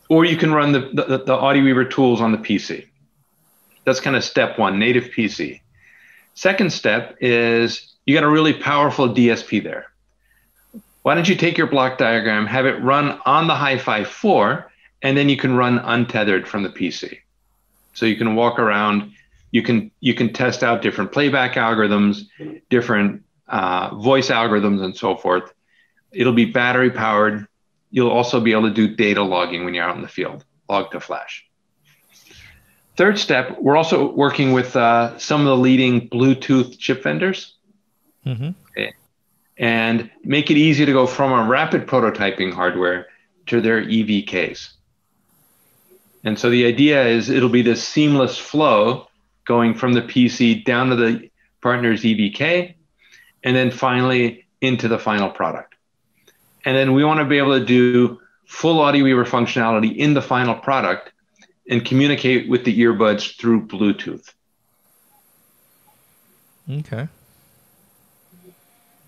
[0.10, 2.88] Or you can run the, the, the AudioWeaver tools on the PC.
[3.84, 5.62] That's kind of step one, native PC.
[6.34, 9.88] Second step is you got a really powerful DSP there.
[11.04, 15.18] Why don't you take your block diagram, have it run on the Hi-Fi 4, and
[15.18, 17.20] then you can run untethered from the PC.
[17.94, 19.14] So you can walk around,
[19.52, 22.28] you can you can test out different playback algorithms,
[22.70, 25.54] different uh, voice algorithms, and so forth.
[26.12, 27.48] It'll be battery powered.
[27.90, 30.92] You'll also be able to do data logging when you're out in the field, log
[30.92, 31.46] to flash.
[32.98, 37.58] Third step, we're also working with uh, some of the leading Bluetooth chip vendors
[38.28, 38.82] Mm-hmm.
[39.58, 43.08] and make it easy to go from a rapid prototyping hardware
[43.46, 44.72] to their EVKs.
[46.26, 49.08] And so the idea is it'll be this seamless flow
[49.46, 51.30] going from the PC down to the
[51.62, 52.76] partner's EVK,
[53.46, 55.76] and then finally into the final product.
[56.68, 60.54] And then we want to be able to do full AudioWeaver functionality in the final
[60.54, 61.14] product
[61.70, 64.34] and communicate with the earbuds through Bluetooth.
[66.70, 67.08] Okay.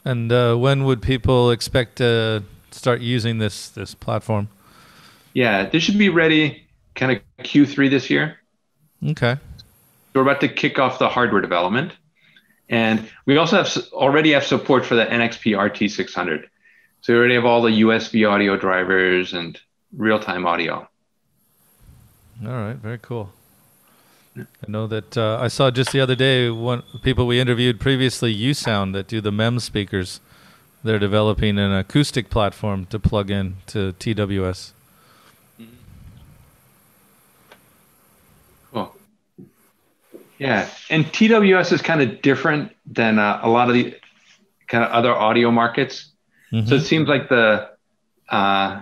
[0.05, 4.47] And uh, when would people expect to start using this this platform?
[5.33, 8.37] Yeah, this should be ready kind of Q3 this year.
[9.05, 9.35] Okay.
[10.15, 11.91] we're about to kick off the hardware development
[12.69, 16.47] and we also have already have support for the nxp rt600
[17.01, 19.59] so we already have all the usb audio drivers and
[19.95, 20.87] real-time audio
[22.45, 22.75] All right.
[22.75, 23.33] Very cool.
[24.37, 28.33] I know that uh, I saw just the other day one people we interviewed previously,
[28.33, 30.21] USound, that do the MEM speakers.
[30.81, 34.71] They're developing an acoustic platform to plug in to TWS.
[38.71, 38.95] cool
[40.37, 43.95] yeah and tws is kind of different than uh, a lot of the
[44.67, 46.11] kind of other audio markets
[46.65, 47.69] so it seems like the
[48.29, 48.81] uh,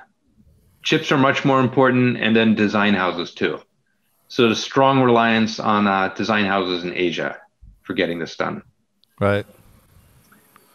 [0.84, 3.60] chips are much more important and then design houses too
[4.30, 7.38] so there's strong reliance on uh, design houses in asia
[7.84, 8.62] for getting this done
[9.20, 9.46] Right.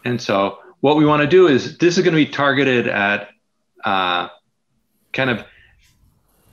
[0.05, 3.29] And so what we want to do is this is going to be targeted at
[3.85, 4.29] uh,
[5.13, 5.45] kind of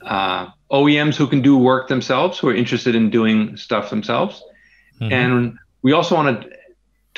[0.02, 4.42] uh, OEMs who can do work themselves, who are interested in doing stuff themselves.
[5.00, 5.12] Mhm.
[5.12, 6.50] And we also want to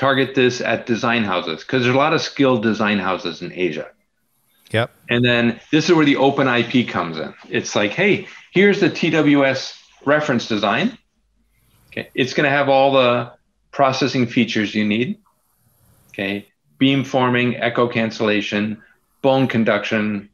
[0.02, 3.88] target this at design houses because there's a lot of skilled design houses in Asia.
[4.72, 4.90] Yep.
[5.08, 7.32] And then this is where the open IP comes in.
[7.48, 10.98] It's like, hey, here's the TWS reference design.
[11.88, 13.32] Okay, it's going to have all the
[13.70, 15.18] processing features you need.
[16.08, 16.48] Okay,
[16.78, 18.82] beam forming, echo cancellation,
[19.20, 20.30] bone conduction,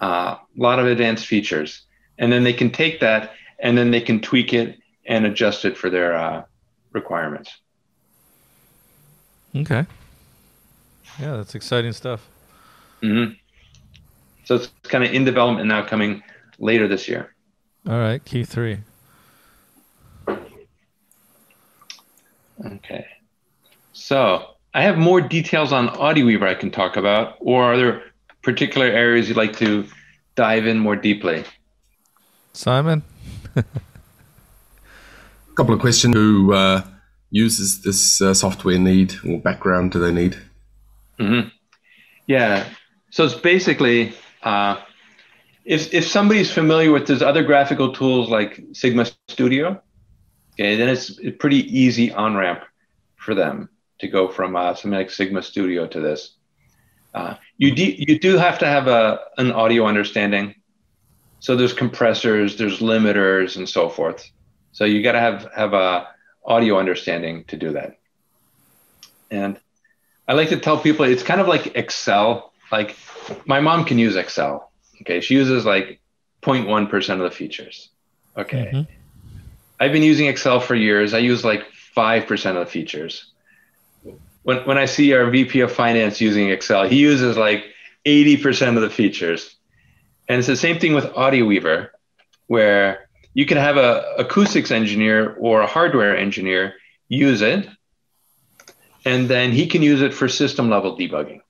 [0.00, 1.82] uh, a lot of advanced features,
[2.18, 5.76] and then they can take that and then they can tweak it and adjust it
[5.76, 6.42] for their uh,
[6.92, 7.56] requirements.
[9.56, 9.86] Okay.
[11.18, 12.26] Yeah, that's exciting stuff.
[13.02, 13.34] Mm-hmm.
[14.44, 16.22] So it's kind of in development now, coming
[16.58, 17.34] later this year.
[17.88, 18.80] All right, Q3.
[22.64, 23.06] Okay.
[23.92, 28.02] So I have more details on AudioWeaver I can talk about, or are there
[28.42, 29.86] particular areas you'd like to
[30.34, 31.44] dive in more deeply?
[32.52, 33.02] Simon?
[33.56, 33.64] A
[35.56, 36.14] couple of questions.
[36.14, 36.82] Who uh,
[37.30, 40.36] uses this uh, software need or background do they need?
[41.18, 41.48] Mm-hmm.
[42.26, 42.68] Yeah.
[43.10, 44.80] So it's basically uh,
[45.64, 49.82] if if somebody's familiar with those other graphical tools like Sigma Studio,
[50.54, 52.62] okay, then it's a pretty easy on ramp
[53.16, 53.68] for them
[53.98, 56.32] to go from uh, something like Sigma Studio to this.
[57.14, 60.54] Uh, you do you do have to have a an audio understanding.
[61.40, 64.28] So there's compressors, there's limiters, and so forth.
[64.72, 66.08] So you got to have have a
[66.46, 67.98] audio understanding to do that.
[69.30, 69.58] And
[70.28, 72.52] I like to tell people it's kind of like Excel.
[72.70, 72.96] Like
[73.44, 74.70] my mom can use Excel.
[75.02, 76.00] Okay, she uses like
[76.42, 77.90] 0.1% of the features.
[78.36, 78.70] Okay.
[78.72, 78.92] Mm-hmm.
[79.78, 81.12] I've been using Excel for years.
[81.12, 81.64] I use like
[81.96, 83.32] 5% of the features.
[84.42, 87.64] When, when I see our VP of finance using Excel, he uses like
[88.04, 89.56] 80% of the features.
[90.28, 91.90] And it's the same thing with AudioWeaver,
[92.46, 93.05] where
[93.36, 96.72] you can have a acoustics engineer or a hardware engineer
[97.06, 97.68] use it,
[99.04, 101.42] and then he can use it for system level debugging.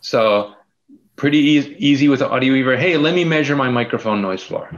[0.00, 0.54] So
[1.16, 2.78] pretty e- easy with AudioWeaver.
[2.78, 4.70] Hey, let me measure my microphone noise floor.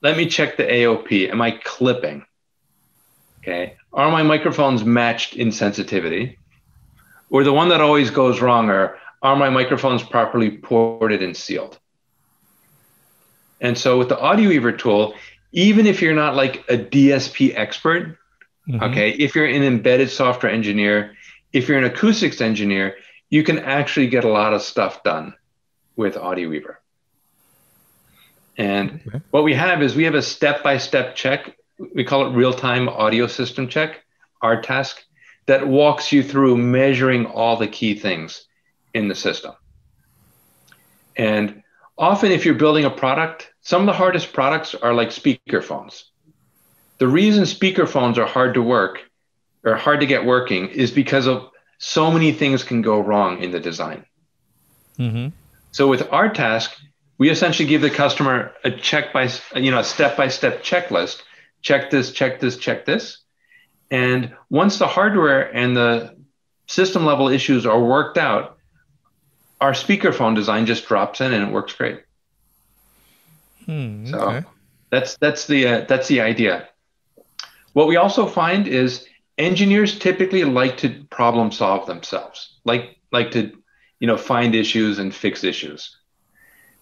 [0.00, 1.30] Let me check the AOP.
[1.30, 2.24] Am I clipping?
[3.40, 3.76] Okay.
[3.92, 6.38] Are my microphones matched in sensitivity?
[7.28, 11.78] Or the one that always goes wrong are are my microphones properly ported and sealed?
[13.64, 15.14] And so with the AudioWeaver tool,
[15.52, 18.18] even if you're not like a DSP expert,
[18.68, 18.82] mm-hmm.
[18.82, 21.16] okay, if you're an embedded software engineer,
[21.54, 22.96] if you're an acoustics engineer,
[23.30, 25.32] you can actually get a lot of stuff done
[25.96, 26.76] with AudioWeaver.
[28.58, 29.20] And okay.
[29.30, 31.56] what we have is we have a step-by-step check.
[31.94, 34.04] We call it real-time audio system check,
[34.42, 35.02] our task,
[35.46, 38.46] that walks you through measuring all the key things
[38.92, 39.54] in the system.
[41.16, 41.62] And
[41.96, 46.10] often if you're building a product, some of the hardest products are like speaker phones.
[46.98, 49.02] The reason speaker phones are hard to work
[49.64, 53.50] or hard to get working is because of so many things can go wrong in
[53.50, 54.04] the design.
[54.98, 55.28] Mm-hmm.
[55.72, 56.76] So with our task,
[57.18, 61.22] we essentially give the customer a check by, you know, a step by step checklist.
[61.62, 63.18] Check this, check this, check this.
[63.90, 66.16] And once the hardware and the
[66.66, 68.53] system level issues are worked out,
[69.64, 72.02] our speakerphone design just drops in and it works great.
[73.64, 74.40] Hmm, okay.
[74.42, 74.50] So
[74.90, 76.68] that's that's the uh, that's the idea.
[77.72, 79.06] What we also find is
[79.38, 83.52] engineers typically like to problem solve themselves, like like to
[84.00, 85.96] you know find issues and fix issues.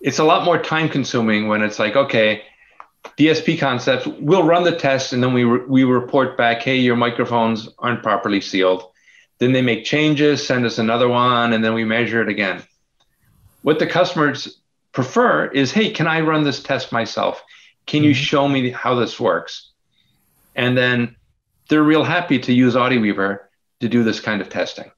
[0.01, 2.43] It's a lot more time consuming when it's like okay,
[3.17, 4.09] DSP concepts.
[4.09, 8.03] We'll run the test and then we re- we report back, hey, your microphones aren't
[8.03, 8.83] properly sealed.
[9.39, 12.63] Then they make changes, send us another one, and then we measure it again.
[13.63, 14.59] What the customers
[14.93, 17.43] prefer is, hey, can I run this test myself?
[17.87, 18.09] Can mm-hmm.
[18.09, 19.71] you show me how this works?
[20.55, 21.17] And then
[21.69, 23.39] they're real happy to use AudioWeaver
[23.81, 24.91] to do this kind of testing.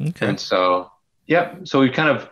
[0.00, 0.26] Okay.
[0.26, 0.90] And so,
[1.26, 2.28] yeah, so we've kind of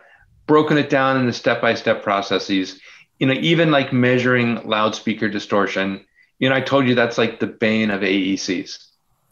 [0.47, 2.79] broken it down into step-by-step processes.
[3.19, 6.05] You know, even like measuring loudspeaker distortion.
[6.39, 8.87] You know, I told you that's like the bane of AECs.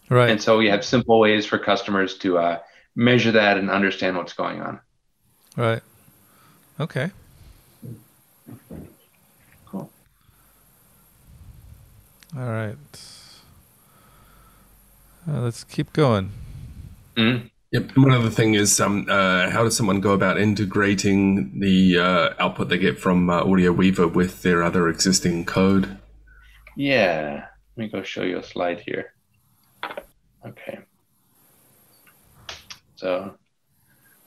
[0.09, 0.29] Right.
[0.29, 2.59] And so we have simple ways for customers to uh,
[2.95, 4.79] measure that and understand what's going on.
[5.55, 5.81] Right.
[6.79, 7.11] Okay.
[9.65, 9.91] Cool.
[12.35, 12.75] All right.
[15.27, 16.31] Uh, let's keep going.
[17.15, 17.47] Mm-hmm.
[17.71, 17.97] Yep.
[17.97, 22.69] One other thing is, um, uh, how does someone go about integrating the uh, output
[22.69, 25.97] they get from uh, AudioWeaver with their other existing code?
[26.75, 27.47] Yeah.
[27.75, 29.13] Let me go show you a slide here.
[30.45, 30.79] Okay.
[32.95, 33.35] So,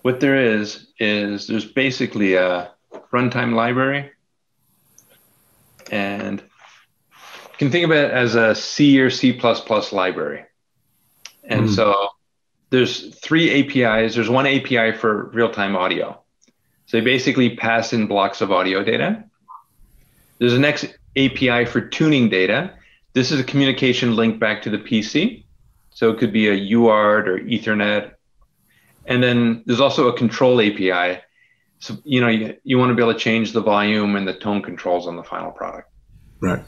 [0.06, 2.70] what there is is there's basically a
[3.12, 4.08] runtime library,
[5.90, 9.36] and you can think of it as a C or C++
[9.90, 10.44] library.
[11.42, 11.74] And mm.
[11.74, 12.10] so
[12.70, 14.14] there's three APIs.
[14.14, 16.22] There's one API for real-time audio.
[16.86, 19.24] So they basically pass in blocks of audio data.
[20.38, 20.84] There's a next
[21.16, 22.74] API for tuning data.
[23.14, 25.46] This is a communication link back to the PC.
[25.90, 28.12] So it could be a UART or Ethernet.
[29.06, 31.20] And then there's also a control API
[31.78, 34.34] so you know you, you want to be able to change the volume and the
[34.34, 35.90] tone controls on the final product.
[36.40, 36.64] Right.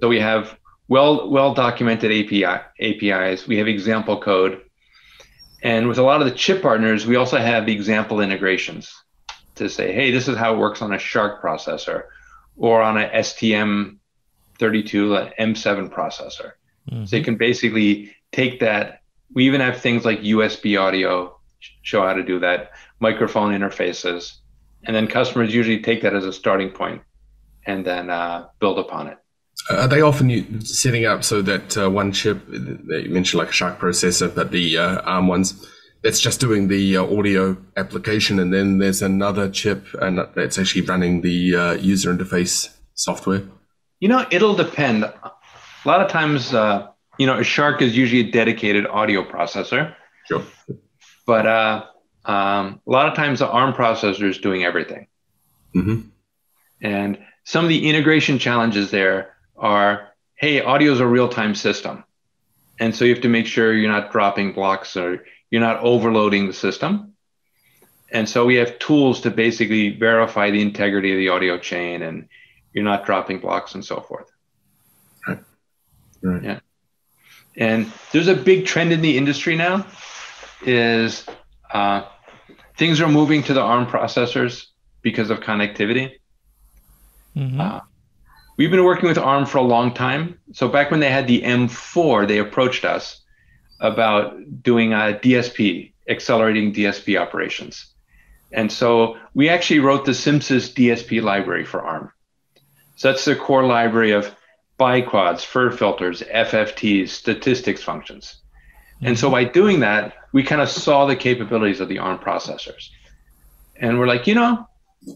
[0.00, 0.56] So we have
[0.88, 3.46] well well documented API APIs.
[3.46, 4.62] We have example code,
[5.62, 8.92] and with a lot of the chip partners, we also have example integrations
[9.56, 12.04] to say, hey, this is how it works on a SHARC processor
[12.56, 13.98] or on a STM32
[14.62, 16.52] M7 processor.
[16.90, 17.04] Mm-hmm.
[17.04, 19.00] So you can basically take that.
[19.34, 21.38] We even have things like USB audio
[21.82, 24.36] show how to do that, microphone interfaces,
[24.84, 27.02] and then customers usually take that as a starting point
[27.66, 29.18] and then uh, build upon it.
[29.70, 33.78] Are they often setting up so that uh, one chip, you mentioned like a SHARC
[33.78, 35.68] processor, but the uh, ARM ones,
[36.02, 40.82] that's just doing the uh, audio application, and then there's another chip, and that's actually
[40.82, 43.42] running the uh, user interface software?
[44.00, 45.04] You know, it'll depend.
[45.04, 45.32] A
[45.84, 46.88] lot of times, uh,
[47.18, 49.94] you know, a SHARC is usually a dedicated audio processor.
[50.26, 50.42] Sure.
[51.26, 51.46] But
[52.24, 55.06] um, a lot of times, the ARM processor is doing everything.
[55.74, 56.08] Mm-hmm.
[56.82, 60.12] And some of the integration challenges there are
[60.42, 62.02] hey, audio is a real time system.
[62.80, 66.48] And so you have to make sure you're not dropping blocks or you're not overloading
[66.48, 67.14] the system.
[68.10, 72.28] And so we have tools to basically verify the integrity of the audio chain and
[72.72, 74.32] you're not dropping blocks and so forth.
[75.28, 75.38] Right.
[76.22, 76.42] Right.
[76.42, 76.60] Yeah.
[77.56, 79.86] And there's a big trend in the industry now
[80.66, 81.24] is
[81.72, 82.04] uh,
[82.76, 84.66] things are moving to the ARM processors
[85.02, 86.12] because of connectivity.
[87.36, 87.60] Mm-hmm.
[87.60, 87.80] Uh,
[88.56, 90.38] we've been working with ARM for a long time.
[90.52, 93.20] So back when they had the M4, they approached us
[93.80, 97.86] about doing a DSP, accelerating DSP operations.
[98.52, 102.12] And so we actually wrote the CMSIS DSP library for ARM.
[102.96, 104.34] So that's the core library of
[104.78, 108.41] biquads, FIR filters, FFTs, statistics functions.
[109.02, 112.88] And so by doing that, we kind of saw the capabilities of the ARM processors.
[113.76, 114.66] And we're like, you know,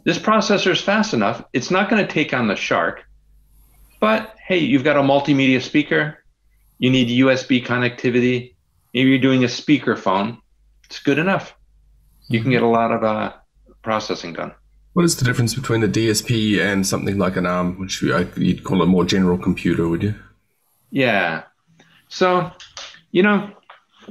[0.05, 1.45] this processor is fast enough.
[1.53, 2.99] It's not going to take on the SHARC.
[4.01, 6.23] but hey, you've got a multimedia speaker,
[6.79, 8.55] you need USB connectivity,
[8.93, 10.39] maybe you're doing a speakerphone.
[10.85, 11.55] It's good enough.
[12.29, 13.33] You can get a lot of uh,
[13.83, 14.53] processing done.
[14.93, 18.83] What is the difference between a DSP and something like an ARM, which you'd call
[18.83, 20.15] a more general computer, would you?
[20.91, 21.43] Yeah.
[22.09, 22.51] So,
[23.11, 23.51] you know,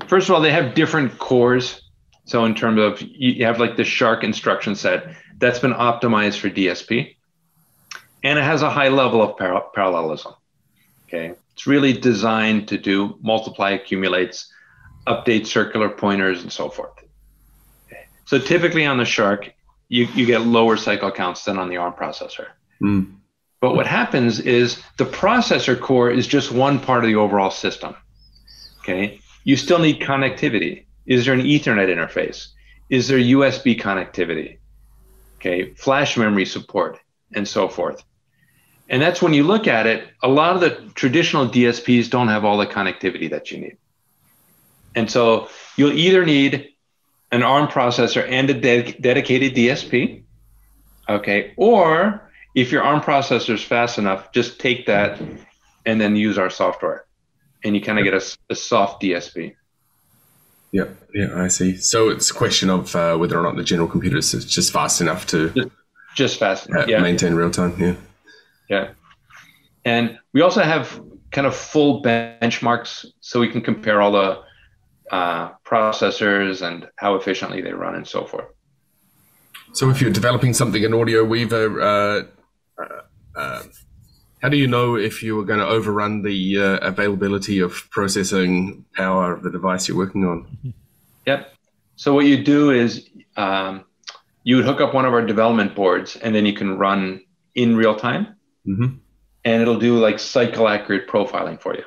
[0.08, 1.82] first of all, they have different cores.
[2.26, 6.50] So, in terms of you have like the SHARC instruction set that's been optimized for
[6.50, 7.16] DSP
[8.26, 10.34] and it has a high level of par- parallelism.
[11.08, 14.52] Okay, it's really designed to do multiply accumulates,
[15.06, 16.92] update circular pointers, and so forth.
[17.86, 18.08] Okay.
[18.26, 19.52] So typically on the SHARC,
[19.88, 22.48] you, you get lower cycle counts than on the ARM processor.
[22.82, 23.18] Mm.
[23.62, 27.96] But what happens is the processor core is just one part of the overall system.
[28.80, 30.84] Okay, you still need connectivity.
[31.06, 32.48] Is there an Ethernet interface?
[32.90, 34.58] Is there USB connectivity?
[35.38, 37.00] Okay, flash memory support,
[37.34, 38.04] and so forth.
[38.90, 42.44] And that's when you look at it, a lot of the traditional DSPs don't have
[42.44, 43.78] all the connectivity that you need.
[44.96, 46.70] And so you'll either need
[47.32, 50.24] an ARM processor and a de- dedicated DSP,
[51.10, 55.22] okay, or if your ARM processor is fast enough, just take that
[55.86, 57.05] and then use our software,
[57.66, 59.56] and you kind of get a, a, soft DSP.
[60.72, 61.78] Yeah, yeah, I see.
[61.78, 65.02] So it's a question of uh, whether or not the general computer is just fast
[65.02, 65.70] enough to just,
[66.16, 67.02] just fast enough, uh, yeah.
[67.02, 67.76] maintain real time.
[67.80, 67.96] Yeah.
[68.70, 68.90] Yeah.
[69.84, 71.02] And we also have
[71.32, 74.42] kind of full benchmarks so we can compare all the
[75.12, 78.46] uh, processors and how efficiently they run and so forth.
[79.74, 82.24] So if you're developing something in Audio Weaver, uh,
[82.82, 83.02] uh,
[83.36, 83.64] uh
[84.46, 88.86] how do you know if you are going to overrun the uh, availability of processing
[88.94, 90.72] power of the device you're working on?
[91.26, 91.52] Yep.
[91.96, 93.86] So what you do is um,
[94.44, 97.22] you would hook up one of our development boards, and then you can run
[97.56, 98.36] in real time
[98.68, 98.98] mm-hmm.
[99.46, 101.86] and it'll do like cycle accurate profiling for you.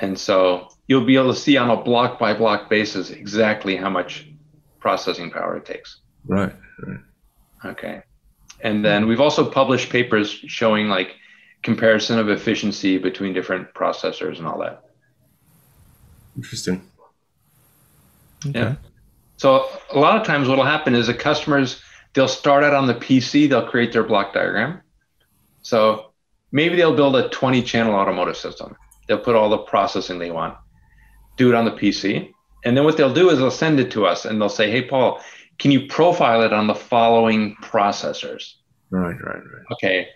[0.00, 3.90] And so you'll be able to see on a block by block basis exactly how
[3.90, 4.26] much
[4.80, 6.00] processing power it takes.
[6.26, 6.52] Right.
[6.84, 6.98] right.
[7.64, 8.02] Okay.
[8.60, 11.16] And then we've also published papers showing like
[11.62, 14.84] comparison of efficiency between different processors and all that.
[16.36, 16.82] Interesting.
[18.46, 18.58] Okay.
[18.58, 18.74] Yeah.
[19.36, 21.80] So a lot of times what'll happen is the customers
[22.14, 24.80] they'll start out on the PC, they'll create their block diagram.
[25.62, 26.12] So
[26.50, 28.76] maybe they'll build a 20 channel automotive system.
[29.06, 30.56] They'll put all the processing they want,
[31.36, 32.32] do it on the PC.
[32.64, 34.82] And then what they'll do is they'll send it to us and they'll say, hey,
[34.82, 35.20] Paul,
[35.58, 38.54] can you profile it on the following processors?
[38.90, 39.64] Right, right, right.
[39.72, 40.08] Okay.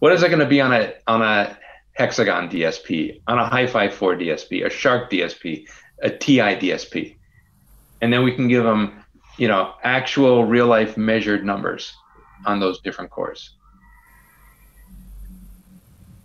[0.00, 1.56] What is it going to be on a on a
[1.94, 5.66] Hexagon DSP, on a Hi-Fi 4 DSP, a SHARC DSP,
[6.02, 7.16] a TI DSP?
[8.00, 9.04] And then we can give them
[9.38, 11.94] you know, actual real life measured numbers
[12.44, 13.50] on those different cores.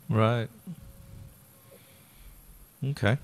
[0.10, 0.50] Right.
[2.84, 3.18] Okay.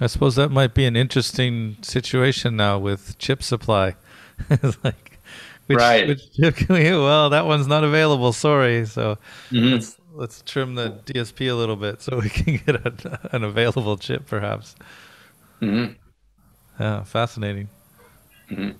[0.00, 3.96] I suppose that might be an interesting situation now with chip supply.
[4.50, 5.18] it's like,
[5.66, 6.08] which, right.
[6.08, 6.90] which chip can we?
[6.90, 8.32] Well, that one's not available.
[8.32, 8.86] Sorry.
[8.86, 9.18] So
[9.50, 9.72] Mhm.
[9.72, 13.96] let's let's trim the DSP a little bit so we can get a, an available
[13.98, 14.74] chip, perhaps.
[15.60, 15.96] Mhm.
[16.78, 17.68] Yeah, fascinating.
[18.48, 18.70] Hmm.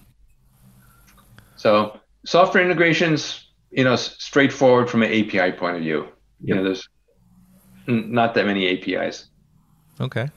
[1.56, 6.08] So software integrations, you know, straightforward from an API point of view.
[6.42, 6.88] You know, there's
[7.86, 9.26] n- not that many APIs.
[10.00, 10.30] Okay.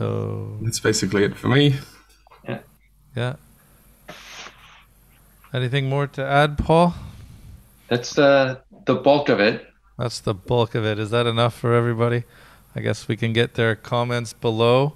[0.00, 1.76] So That's basically it for me.
[2.48, 2.60] yeah.
[3.14, 3.34] Yeah.
[5.52, 6.94] Anything more to add, Paul?
[7.88, 9.68] That's the the bulk of it.
[9.98, 10.98] That's the bulk of it.
[10.98, 12.24] Is that enough for everybody?
[12.74, 14.94] I guess we can get their comments below.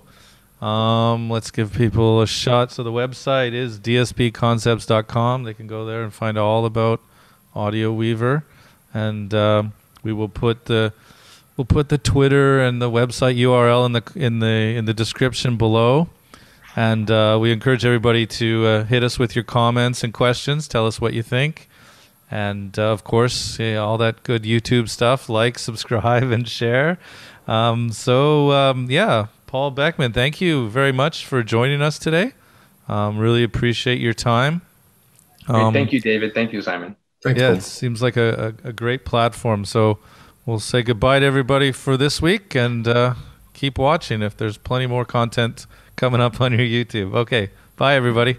[0.63, 2.73] Um, let's give people a shot.
[2.73, 5.43] So the website is dspconcepts.com.
[5.43, 7.03] They can go there and find all about
[7.55, 8.47] Audio Weaver,
[8.95, 10.95] and um, we will put the
[11.57, 15.57] we'll put the Twitter and the website URL in the in the in the description
[15.57, 16.09] below.
[16.77, 20.67] And uh, we encourage everybody to uh, hit us with your comments and questions.
[20.67, 21.69] Tell us what you think.
[22.31, 26.99] And uh, of course, yeah, all that good YouTube stuff like, subscribe, and share.
[27.47, 32.33] Um, so, um, yeah, Paul Beckmann, thank you very much for joining us today.
[32.89, 34.63] Um, really appreciate your time.
[35.47, 35.61] Great.
[35.61, 36.35] Um, Thank you, David.
[36.35, 36.97] Thank you, Simon.
[37.23, 37.59] Thanks, yeah, Paul.
[37.59, 39.65] it seems like a, a, a great platform.
[39.65, 39.99] So
[40.47, 43.15] we'll say goodbye to everybody for this week and uh,
[43.53, 45.67] keep watching if there's plenty more content
[45.97, 47.15] coming up on your YouTube.
[47.15, 48.37] Okay, bye, everybody.